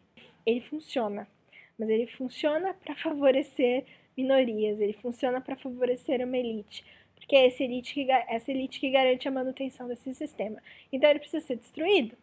[0.44, 1.26] Ele funciona,
[1.78, 3.84] mas ele funciona para favorecer
[4.16, 8.90] minorias, ele funciona para favorecer uma elite, porque é essa elite, que, essa elite que
[8.90, 10.62] garante a manutenção desse sistema.
[10.92, 12.16] Então ele precisa ser destruído.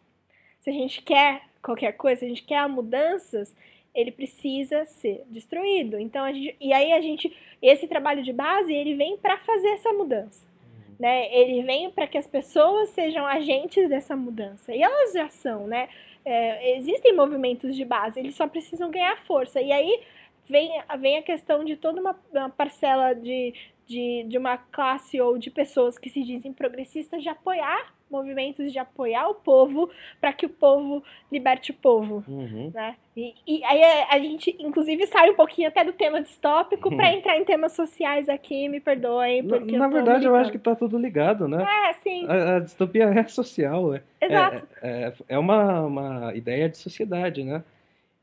[0.60, 3.54] Se a gente quer qualquer coisa, se a gente quer mudanças,
[3.94, 5.98] ele precisa ser destruído.
[5.98, 9.68] Então a gente, e aí a gente, esse trabalho de base, ele vem para fazer
[9.68, 10.46] essa mudança.
[10.46, 10.96] Uhum.
[10.98, 11.34] Né?
[11.34, 14.74] Ele vem para que as pessoas sejam agentes dessa mudança.
[14.74, 15.88] E elas já são, né?
[16.24, 19.60] É, existem movimentos de base, eles só precisam ganhar força.
[19.60, 20.00] E aí
[20.48, 23.54] vem, vem a questão de toda uma, uma parcela de,
[23.86, 28.78] de, de uma classe ou de pessoas que se dizem progressistas de apoiar movimentos de
[28.78, 29.90] apoiar o povo
[30.20, 32.70] para que o povo liberte o povo, uhum.
[32.72, 32.94] né?
[33.16, 37.12] E, e, aí a, a, gente, inclusive, sai um pouquinho até do tema distópico para
[37.12, 39.46] entrar em temas sociais aqui, me perdoem.
[39.46, 41.66] Porque na, na verdade, eu acho que tá tudo ligado, né?
[41.88, 42.26] É, sim.
[42.28, 44.66] A, a distopia é social, é, Exato.
[44.80, 47.64] É, é, é, uma, uma ideia de sociedade, né?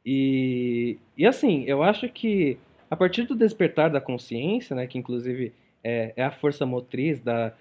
[0.05, 2.57] E, e assim, eu acho que
[2.89, 7.53] a partir do despertar da consciência, né, que inclusive é, é a força motriz da,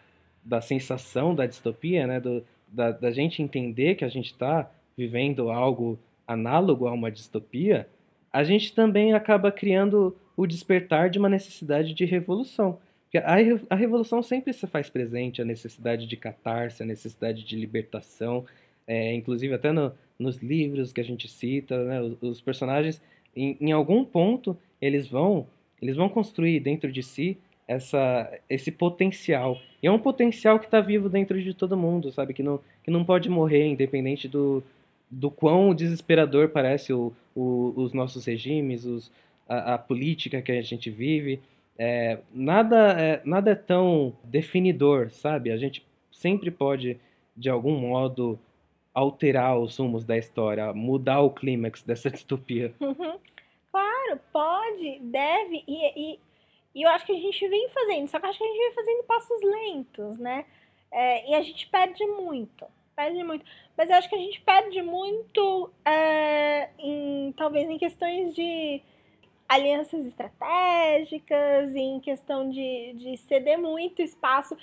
[0.44, 5.50] da sensação da distopia, né, do, da, da gente entender que a gente está vivendo
[5.50, 7.88] algo análogo a uma distopia,
[8.32, 12.78] a gente também acaba criando o despertar de uma necessidade de revolução.
[13.04, 13.36] Porque a,
[13.70, 18.44] a revolução sempre se faz presente, a necessidade de catarse, a necessidade de libertação,
[18.86, 23.00] é, inclusive até no, nos livros que a gente cita, né, os, os personagens,
[23.34, 25.46] em, em algum ponto, eles vão,
[25.80, 29.60] eles vão construir dentro de si essa, esse potencial.
[29.82, 32.32] E é um potencial que está vivo dentro de todo mundo, sabe?
[32.32, 34.64] Que não, que não pode morrer, independente do,
[35.10, 39.12] do quão desesperador parece o, o, os nossos regimes, os,
[39.46, 41.40] a, a, política que a gente vive.
[41.78, 45.52] É, nada, é, nada é tão definidor, sabe?
[45.52, 46.98] A gente sempre pode,
[47.36, 48.38] de algum modo,
[48.94, 52.72] alterar os rumos da história, mudar o clímax dessa distopia.
[52.80, 53.18] Uhum.
[53.70, 56.18] Claro, pode, deve, e, e
[56.78, 58.58] e eu acho que a gente vem fazendo, só que eu acho que a gente
[58.58, 60.44] vem fazendo passos lentos, né?
[60.92, 62.64] É, e a gente perde muito,
[62.94, 63.44] perde muito.
[63.76, 68.80] Mas eu acho que a gente perde muito é, em talvez em questões de
[69.48, 74.56] alianças estratégicas, em questão de, de ceder muito espaço,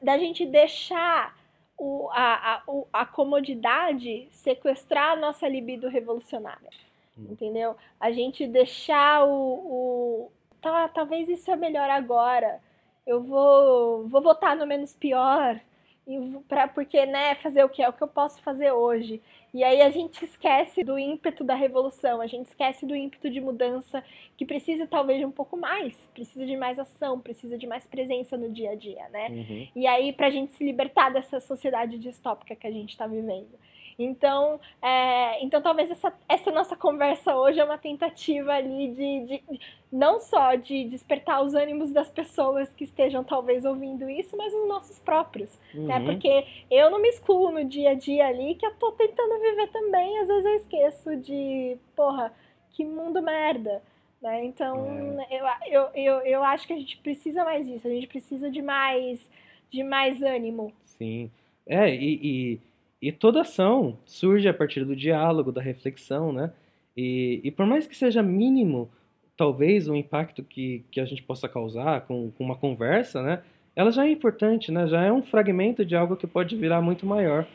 [0.00, 1.36] da gente deixar
[1.76, 2.62] o, a, a,
[2.94, 6.70] a comodidade sequestrar a nossa libido revolucionária.
[7.18, 7.26] Hum.
[7.30, 7.76] Entendeu?
[8.00, 12.60] A gente deixar o, o tá, talvez isso é melhor agora.
[13.06, 15.60] Eu vou, vou votar no menos pior.
[16.06, 19.20] E pra, porque, né, fazer o que é o que eu posso fazer hoje.
[19.52, 23.40] E aí a gente esquece do ímpeto da revolução, a gente esquece do ímpeto de
[23.40, 24.04] mudança
[24.36, 28.36] que precisa talvez de um pouco mais, precisa de mais ação, precisa de mais presença
[28.36, 29.28] no dia a dia, né?
[29.30, 29.68] Uhum.
[29.74, 33.58] E aí pra gente se libertar dessa sociedade distópica que a gente está vivendo.
[33.98, 39.60] Então, é, então talvez essa, essa nossa conversa hoje é uma tentativa ali de, de,
[39.90, 44.68] não só de despertar os ânimos das pessoas que estejam talvez ouvindo isso, mas os
[44.68, 45.80] nossos próprios, né?
[45.80, 45.86] uhum.
[45.86, 46.04] né?
[46.04, 49.68] Porque eu não me excluo no dia a dia ali que eu tô tentando viver
[49.68, 52.32] também, às vezes eu esqueço de, porra,
[52.72, 53.82] que mundo merda.
[54.20, 54.44] Né?
[54.44, 55.38] Então, é.
[55.38, 58.60] eu, eu, eu, eu acho que a gente precisa mais disso, a gente precisa de
[58.60, 59.26] mais,
[59.70, 60.72] de mais ânimo.
[60.84, 61.30] Sim.
[61.66, 62.60] É, e, e
[63.00, 66.52] e toda ação surge a partir do diálogo, da reflexão, né?
[66.96, 68.90] E, e por mais que seja mínimo,
[69.36, 73.42] talvez, o impacto que, que a gente possa causar com, com uma conversa, né?
[73.74, 74.86] Ela já é importante, né?
[74.86, 77.46] Já é um fragmento de algo que pode virar muito maior,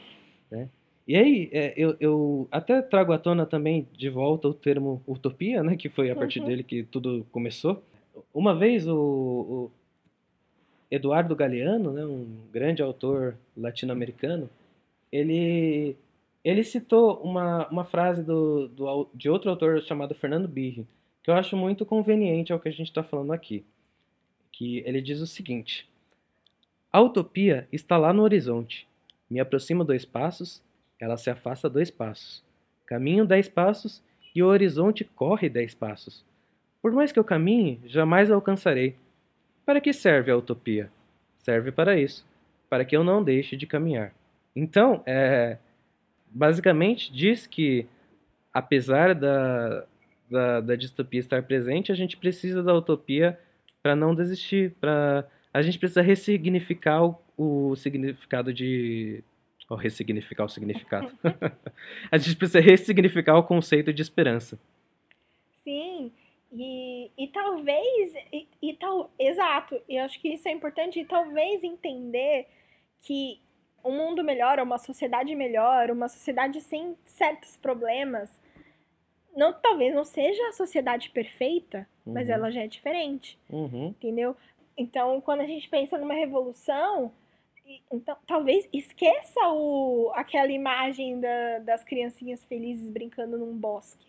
[0.50, 0.70] né?
[1.08, 5.64] E aí, é, eu, eu, até trago à tona também de volta o termo utopia,
[5.64, 5.76] né?
[5.76, 6.46] Que foi a partir uhum.
[6.46, 7.84] dele que tudo começou.
[8.34, 9.72] Uma vez o, o
[10.92, 14.50] Eduardo Galeano, né, um grande autor latino-americano,
[15.12, 15.98] ele,
[16.44, 20.88] ele citou uma, uma frase do, do, de outro autor chamado Fernando Birri,
[21.24, 23.66] que eu acho muito conveniente ao que a gente está falando aqui.
[24.52, 25.90] Que ele diz o seguinte:
[26.92, 28.88] A utopia está lá no horizonte.
[29.30, 30.64] Me aproximo dois passos,
[31.00, 32.44] ela se afasta dois passos.
[32.86, 34.04] Caminho dez passos
[34.36, 36.26] e o horizonte corre dez passos.
[36.82, 38.96] Por mais que eu caminhe, jamais alcançarei.
[39.66, 40.92] Para que serve a utopia?
[41.38, 42.26] Serve para isso,
[42.70, 44.14] para que eu não deixe de caminhar.
[44.56, 45.58] Então, é,
[46.28, 47.88] basicamente diz que,
[48.54, 49.86] apesar da,
[50.30, 53.40] da, da distopia estar presente, a gente precisa da utopia
[53.82, 59.24] para não desistir, para a gente precisa ressignificar o, o significado de
[59.70, 61.10] ou ressignificar o significado.
[62.12, 64.60] a gente precisa ressignificar o conceito de esperança.
[65.64, 66.12] Sim,
[66.52, 71.64] e, e talvez, e, e tal, exato, e acho que isso é importante, e talvez
[71.64, 72.48] entender
[73.00, 73.40] que
[73.84, 78.40] um mundo melhor, uma sociedade melhor, uma sociedade sem certos problemas,
[79.36, 82.14] não talvez não seja a sociedade perfeita, uhum.
[82.14, 83.88] mas ela já é diferente, uhum.
[83.88, 84.36] entendeu?
[84.78, 87.12] Então, quando a gente pensa numa revolução,
[87.92, 94.06] então talvez esqueça o, aquela imagem da, das criancinhas felizes brincando num bosque.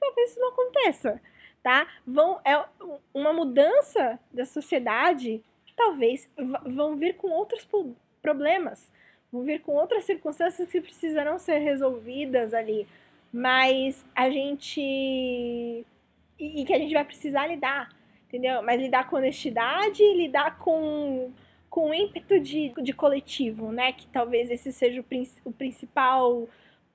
[0.00, 1.20] Talvez isso não aconteça,
[1.62, 1.86] tá?
[2.06, 2.64] Vão, é
[3.14, 5.42] uma mudança da sociedade,
[5.76, 6.28] talvez
[6.64, 7.66] vão vir com outros
[8.22, 8.90] problemas,
[9.36, 12.86] vão vir com outras circunstâncias que precisarão ser resolvidas ali,
[13.32, 14.80] mas a gente
[16.38, 17.94] e, que a gente vai precisar lidar,
[18.26, 18.62] entendeu?
[18.62, 21.30] Mas lidar com honestidade, lidar com
[21.68, 23.92] com ímpeto de, de coletivo, né?
[23.92, 25.04] Que talvez esse seja o,
[25.44, 26.48] o principal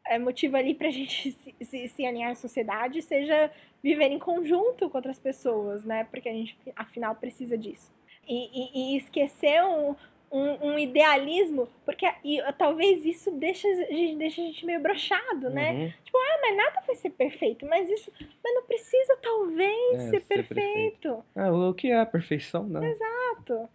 [0.07, 3.51] é, motivo ali para a gente se, se, se, alinhar à sociedade, seja
[3.83, 6.05] viver em conjunto com outras pessoas, né?
[6.05, 7.91] Porque a gente, afinal, precisa disso.
[8.27, 9.95] E, e, e esquecer um,
[10.31, 13.67] um, um, idealismo, porque e, talvez isso deixe,
[14.15, 15.73] deixe a gente meio brochado, né?
[15.73, 15.93] Uhum.
[16.03, 18.11] Tipo, ah, mas nada vai ser perfeito, mas isso.
[18.43, 20.53] Mas não precisa, talvez, é, ser, ser, perfeito.
[20.53, 21.25] perfeito.
[21.35, 22.89] É, o que é a perfeição, né?
[22.89, 23.69] Exato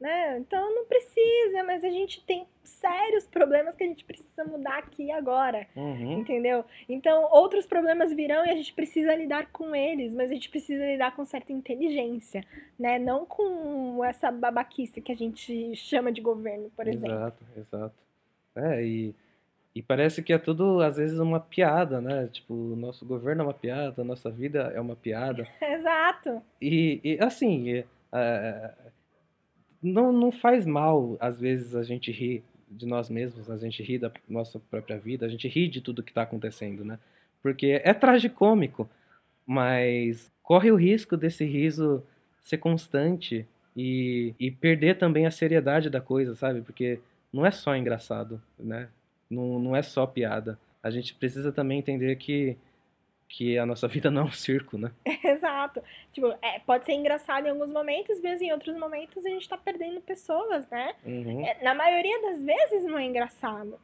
[0.00, 0.38] né?
[0.38, 5.10] Então não precisa, mas a gente tem sérios problemas que a gente precisa mudar aqui
[5.10, 6.20] agora, uhum.
[6.20, 6.64] entendeu?
[6.88, 10.84] Então outros problemas virão e a gente precisa lidar com eles, mas a gente precisa
[10.86, 12.42] lidar com certa inteligência,
[12.78, 12.98] né?
[12.98, 17.14] Não com essa babaquice que a gente chama de governo, por exemplo.
[17.14, 17.94] Exato, exato.
[18.56, 19.14] É, e,
[19.74, 22.28] e parece que é tudo, às vezes, uma piada, né?
[22.32, 25.46] Tipo, o nosso governo é uma piada, a nossa vida é uma piada.
[25.60, 26.42] Exato.
[26.60, 28.74] E, e assim, é, é
[29.82, 33.98] não, não faz mal, às vezes, a gente rir de nós mesmos, a gente ri
[33.98, 36.98] da nossa própria vida, a gente ri de tudo que está acontecendo, né?
[37.42, 38.88] Porque é tragicômico,
[39.46, 42.02] mas corre o risco desse riso
[42.42, 46.60] ser constante e, e perder também a seriedade da coisa, sabe?
[46.60, 47.00] Porque
[47.32, 48.88] não é só engraçado, né?
[49.28, 50.58] Não, não é só piada.
[50.82, 52.56] A gente precisa também entender que
[53.30, 54.90] que a nossa vida não é um circo, né?
[55.24, 55.80] Exato.
[56.12, 59.56] Tipo, é, pode ser engraçado em alguns momentos, mas em outros momentos a gente tá
[59.56, 60.94] perdendo pessoas, né?
[61.06, 61.46] Uhum.
[61.46, 63.78] É, na maioria das vezes não é engraçado.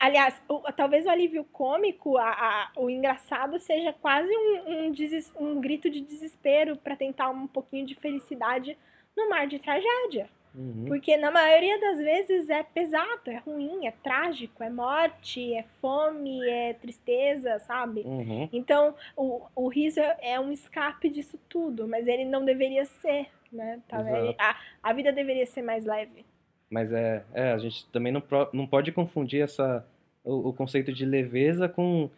[0.00, 5.30] Aliás, o, talvez o alívio cômico, a, a, o engraçado seja quase um, um, deses,
[5.38, 8.78] um grito de desespero para tentar um pouquinho de felicidade
[9.14, 10.30] no mar de tragédia.
[10.56, 10.86] Uhum.
[10.86, 16.48] Porque na maioria das vezes é pesado, é ruim, é trágico, é morte, é fome,
[16.48, 18.00] é tristeza, sabe?
[18.00, 18.48] Uhum.
[18.50, 23.80] Então o, o riso é um escape disso tudo, mas ele não deveria ser, né?
[23.86, 24.00] Tá?
[24.00, 26.24] Ele, a, a vida deveria ser mais leve.
[26.70, 29.86] Mas é, é a gente também não, não pode confundir essa,
[30.24, 32.08] o, o conceito de leveza com,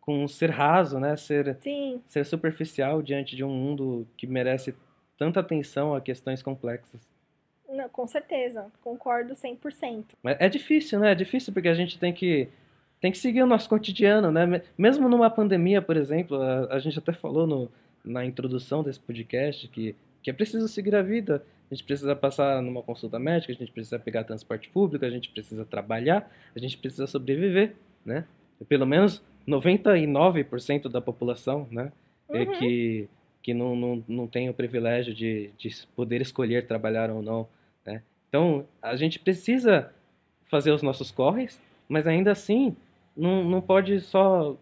[0.00, 1.16] com ser raso, né?
[1.16, 2.00] Ser, Sim.
[2.06, 4.76] ser superficial diante de um mundo que merece
[5.18, 7.09] tanta atenção a questões complexas.
[7.80, 10.04] Não, com certeza, concordo 100%.
[10.22, 11.12] Mas é difícil, né?
[11.12, 12.48] É difícil porque a gente tem que
[13.00, 14.62] tem que seguir o nosso cotidiano, né?
[14.76, 17.70] Mesmo numa pandemia, por exemplo, a, a gente até falou no,
[18.04, 21.42] na introdução desse podcast que, que é preciso seguir a vida.
[21.70, 25.30] A gente precisa passar numa consulta médica, a gente precisa pegar transporte público, a gente
[25.30, 27.74] precisa trabalhar, a gente precisa sobreviver,
[28.04, 28.26] né?
[28.68, 31.92] Pelo menos 99% da população, né?
[32.28, 32.42] É uhum.
[32.42, 33.08] É que,
[33.42, 37.48] que não, não, não tem o privilégio de, de poder escolher trabalhar ou não.
[37.84, 38.02] Né?
[38.28, 39.92] Então, a gente precisa
[40.48, 42.76] fazer os nossos corres, mas ainda assim,
[43.16, 44.56] não, não pode só,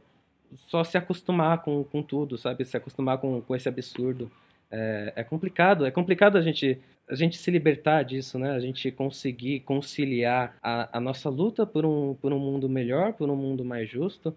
[0.54, 2.64] só se acostumar com, com tudo, sabe?
[2.64, 4.30] Se acostumar com, com esse absurdo.
[4.70, 8.50] É, é complicado, é complicado a gente, a gente se libertar disso, né?
[8.50, 13.30] A gente conseguir conciliar a, a nossa luta por um, por um mundo melhor, por
[13.30, 14.36] um mundo mais justo,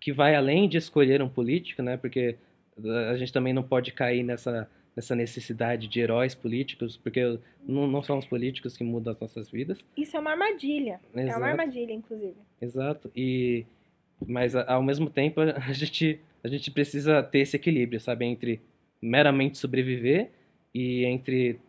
[0.00, 1.96] que vai além de escolher um político, né?
[1.96, 2.36] Porque
[3.10, 4.68] a gente também não pode cair nessa
[4.98, 9.48] essa necessidade de heróis políticos, porque não, não são os políticos que mudam as nossas
[9.48, 9.78] vidas.
[9.96, 11.00] Isso é uma armadilha.
[11.14, 11.34] Exato.
[11.34, 12.34] É uma armadilha, inclusive.
[12.60, 13.10] Exato.
[13.14, 13.64] E
[14.26, 18.60] mas ao mesmo tempo a gente a gente precisa ter esse equilíbrio, sabe, entre
[19.00, 20.30] meramente sobreviver
[20.74, 21.60] e entre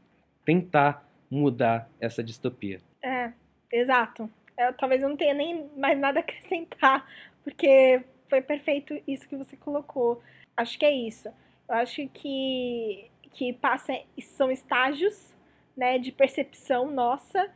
[0.43, 2.79] tentar mudar essa distopia.
[3.03, 3.31] É,
[3.71, 4.29] exato.
[4.57, 7.07] Eu, talvez eu não tenha nem mais nada a acrescentar,
[7.43, 10.21] porque foi perfeito isso que você colocou.
[10.57, 11.29] Acho que é isso.
[11.67, 15.33] Eu acho que que passa são estágios,
[15.75, 17.49] né, de percepção nossa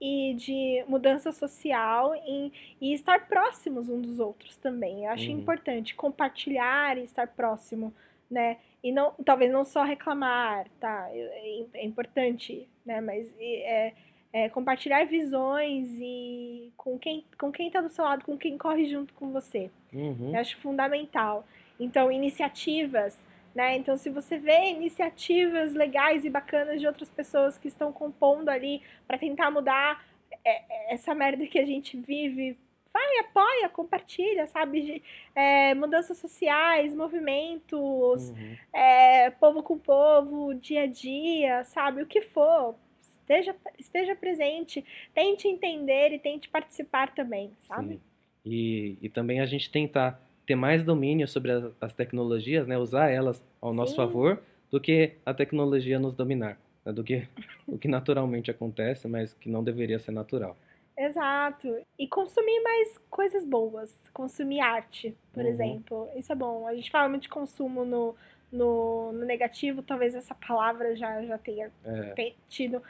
[0.00, 5.04] e de mudança social e, e estar próximos uns dos outros também.
[5.04, 5.38] Eu acho Uhum.
[5.38, 7.92] importante compartilhar e estar próximo,
[8.30, 8.58] né?
[8.82, 11.08] E não, talvez não só reclamar, tá?
[11.10, 13.00] É, é importante, né?
[13.00, 13.92] Mas é,
[14.32, 18.84] é compartilhar visões e com quem com quem tá do seu lado, com quem corre
[18.84, 19.70] junto com você.
[19.92, 20.32] Uhum.
[20.34, 21.46] Eu acho fundamental.
[21.80, 23.18] Então, iniciativas,
[23.54, 23.76] né?
[23.76, 28.82] Então, se você vê iniciativas legais e bacanas de outras pessoas que estão compondo ali
[29.06, 30.04] para tentar mudar
[30.44, 30.50] é,
[30.90, 32.58] é, essa merda que a gente vive,
[32.92, 34.80] vai, apoia, compartilha, sabe?
[34.82, 35.02] De,
[35.34, 38.56] é, mudanças sociais, movimentos, Uhum.
[38.72, 42.02] é, povo com povo, dia a dia, sabe?
[42.02, 42.74] O que for.
[43.00, 44.84] Esteja, esteja presente,
[45.14, 47.94] tente entender e tente participar também, sabe?
[47.94, 48.00] Sim.
[48.44, 52.76] E, e também a gente tentar ter mais domínio sobre as, as tecnologias, né?
[52.78, 53.96] Usar elas ao nosso Sim.
[53.96, 56.58] favor, do que a tecnologia nos dominar.
[56.84, 57.26] né, Do que
[57.66, 60.56] o que naturalmente acontece, mas que não deveria ser natural.
[60.96, 61.76] Exato.
[61.98, 63.92] E consumir mais coisas boas.
[64.12, 65.48] Consumir arte, por Uhum.
[65.50, 66.08] exemplo.
[66.16, 66.66] Isso é bom.
[66.68, 68.14] A gente fala muito de consumo no,
[68.52, 72.80] no, no negativo, talvez essa palavra já, já tenha É, tido.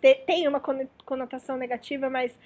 [0.00, 2.38] te- Tem uma cono- conotação negativa, mas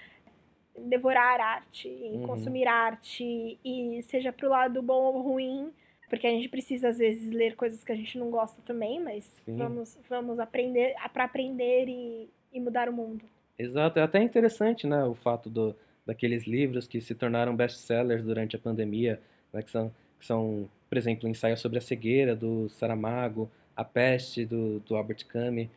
[0.79, 2.23] devorar arte e Uhum.
[2.23, 5.71] consumir arte, e seja pro lado bom ou ruim,
[6.09, 9.25] porque a gente precisa às vezes ler coisas que a gente não gosta também, mas
[9.45, 9.57] Sim.
[9.57, 13.25] vamos, vamos aprender para aprender e, e mudar o mundo.
[13.59, 18.57] Exato, é até interessante, né, o fato do, daqueles livros que se tornaram best-sellers durante
[18.57, 19.21] a pandemia,
[19.53, 23.85] né, que são, que são, por exemplo, o Ensaio sobre a Cegueira, do Saramago, A
[23.85, 25.69] Peste, do, do Albert Camus,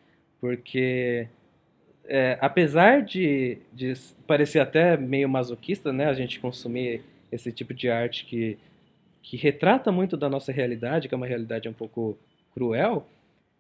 [0.42, 1.28] porque
[2.08, 3.94] é, apesar de, de
[4.26, 7.02] parecer até meio masoquista, né, a gente consumir
[7.32, 8.58] esse tipo de arte que,
[9.22, 12.18] que retrata muito da nossa realidade, que é uma realidade um pouco
[12.54, 13.06] cruel,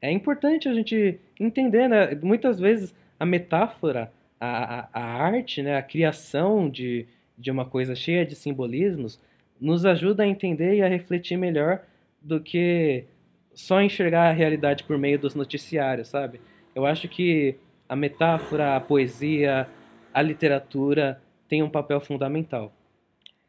[0.02, 5.76] é importante a gente entender, né, muitas vezes a metáfora, a, a, a arte, né,
[5.76, 7.06] a criação de,
[7.38, 9.20] de uma coisa cheia de simbolismos,
[9.60, 11.82] nos ajuda a entender e a refletir melhor
[12.22, 13.06] do que
[13.54, 16.39] só enxergar a realidade por meio dos noticiários, sabe?
[16.76, 17.56] Eu acho que
[17.88, 19.68] a metáfora, a poesia,
[20.14, 22.72] a literatura tem um papel fundamental.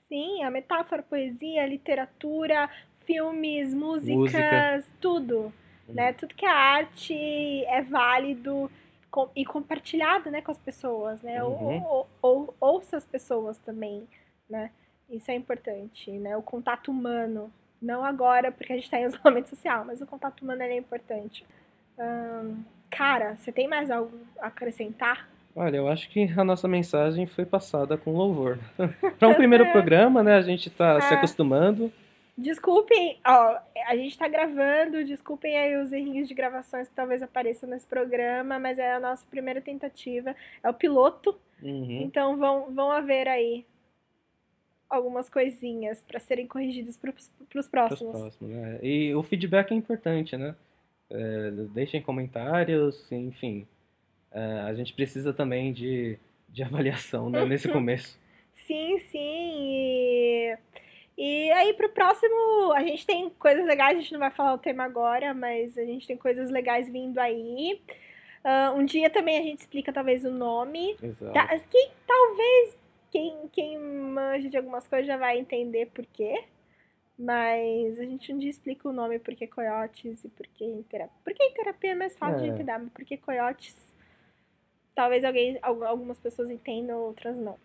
[0.08, 2.70] Sim, a metáfora, poesia, literatura,
[3.04, 4.84] filmes, músicas, Música.
[5.00, 5.52] tudo,
[5.94, 6.12] né?
[6.14, 8.70] Tudo que é arte é válido
[9.34, 11.42] e compartilhado, né, com as pessoas, né?
[11.42, 11.82] Ou, Uhum.
[11.84, 14.06] ou, ou- ouça as pessoas também,
[14.48, 14.70] né?
[15.10, 16.36] Isso é importante, né?
[16.36, 20.42] O contato humano, não agora porque a gente está em isolamento social, mas o contato
[20.42, 21.44] humano é importante.
[22.90, 25.28] Cara, você tem mais algo a acrescentar?
[25.54, 28.58] Olha, eu acho que a nossa mensagem foi passada com louvor.
[29.18, 31.16] Para um primeiro programa, né, a gente está se É.
[31.16, 31.92] acostumando.
[32.36, 33.58] Desculpem, ó,
[33.88, 38.60] a gente tá gravando, desculpem aí os errinhos de gravações que talvez apareçam nesse programa,
[38.60, 42.02] mas é a nossa primeira tentativa, é o piloto, Uhum.
[42.02, 43.66] então vão, vão haver aí
[44.88, 48.12] algumas coisinhas para serem corrigidas pros, pros Pros próximos.
[48.20, 48.78] próximos, né?
[48.84, 50.54] E o feedback é importante, né?
[51.10, 53.66] É, deixem comentários, enfim.
[54.30, 58.18] É, a gente precisa também de, de avaliação né, nesse começo.
[58.54, 59.18] Sim, sim.
[59.18, 60.58] E,
[61.16, 64.58] e aí pro próximo, a gente tem coisas legais, a gente não vai falar o
[64.58, 67.80] tema agora, mas a gente tem coisas legais vindo aí.
[68.44, 70.96] Ah, um dia também a gente explica talvez o nome.
[71.02, 71.32] Exato.
[71.32, 72.78] Tá, quem, talvez
[73.10, 76.44] quem, quem manja de algumas coisas já vai entender por quê.
[77.18, 81.12] Mas a gente um dia explica o nome porque coiotes e porque em terapia.
[81.24, 82.52] Porque terapia é mais fácil de É.
[82.54, 83.76] entender, mas porque coiotes.
[84.94, 87.56] Talvez alguém, al- algumas pessoas entendam, outras não.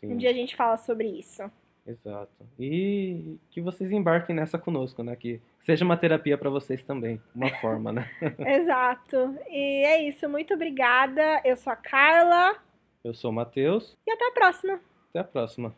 [0.00, 1.42] Sim, Um dia a gente fala sobre isso.
[1.84, 2.46] exato.
[2.60, 5.16] E que vocês embarquem nessa conosco, né?
[5.16, 8.08] Que seja uma terapia para vocês também, uma forma, né?
[8.38, 9.36] Exato.
[9.48, 10.28] E é isso.
[10.28, 11.40] Muito obrigada.
[11.44, 12.56] Eu sou a Carla.
[13.02, 13.96] Eu sou o Matheus.
[14.06, 14.80] E até a próxima.
[15.10, 15.74] Até a próxima.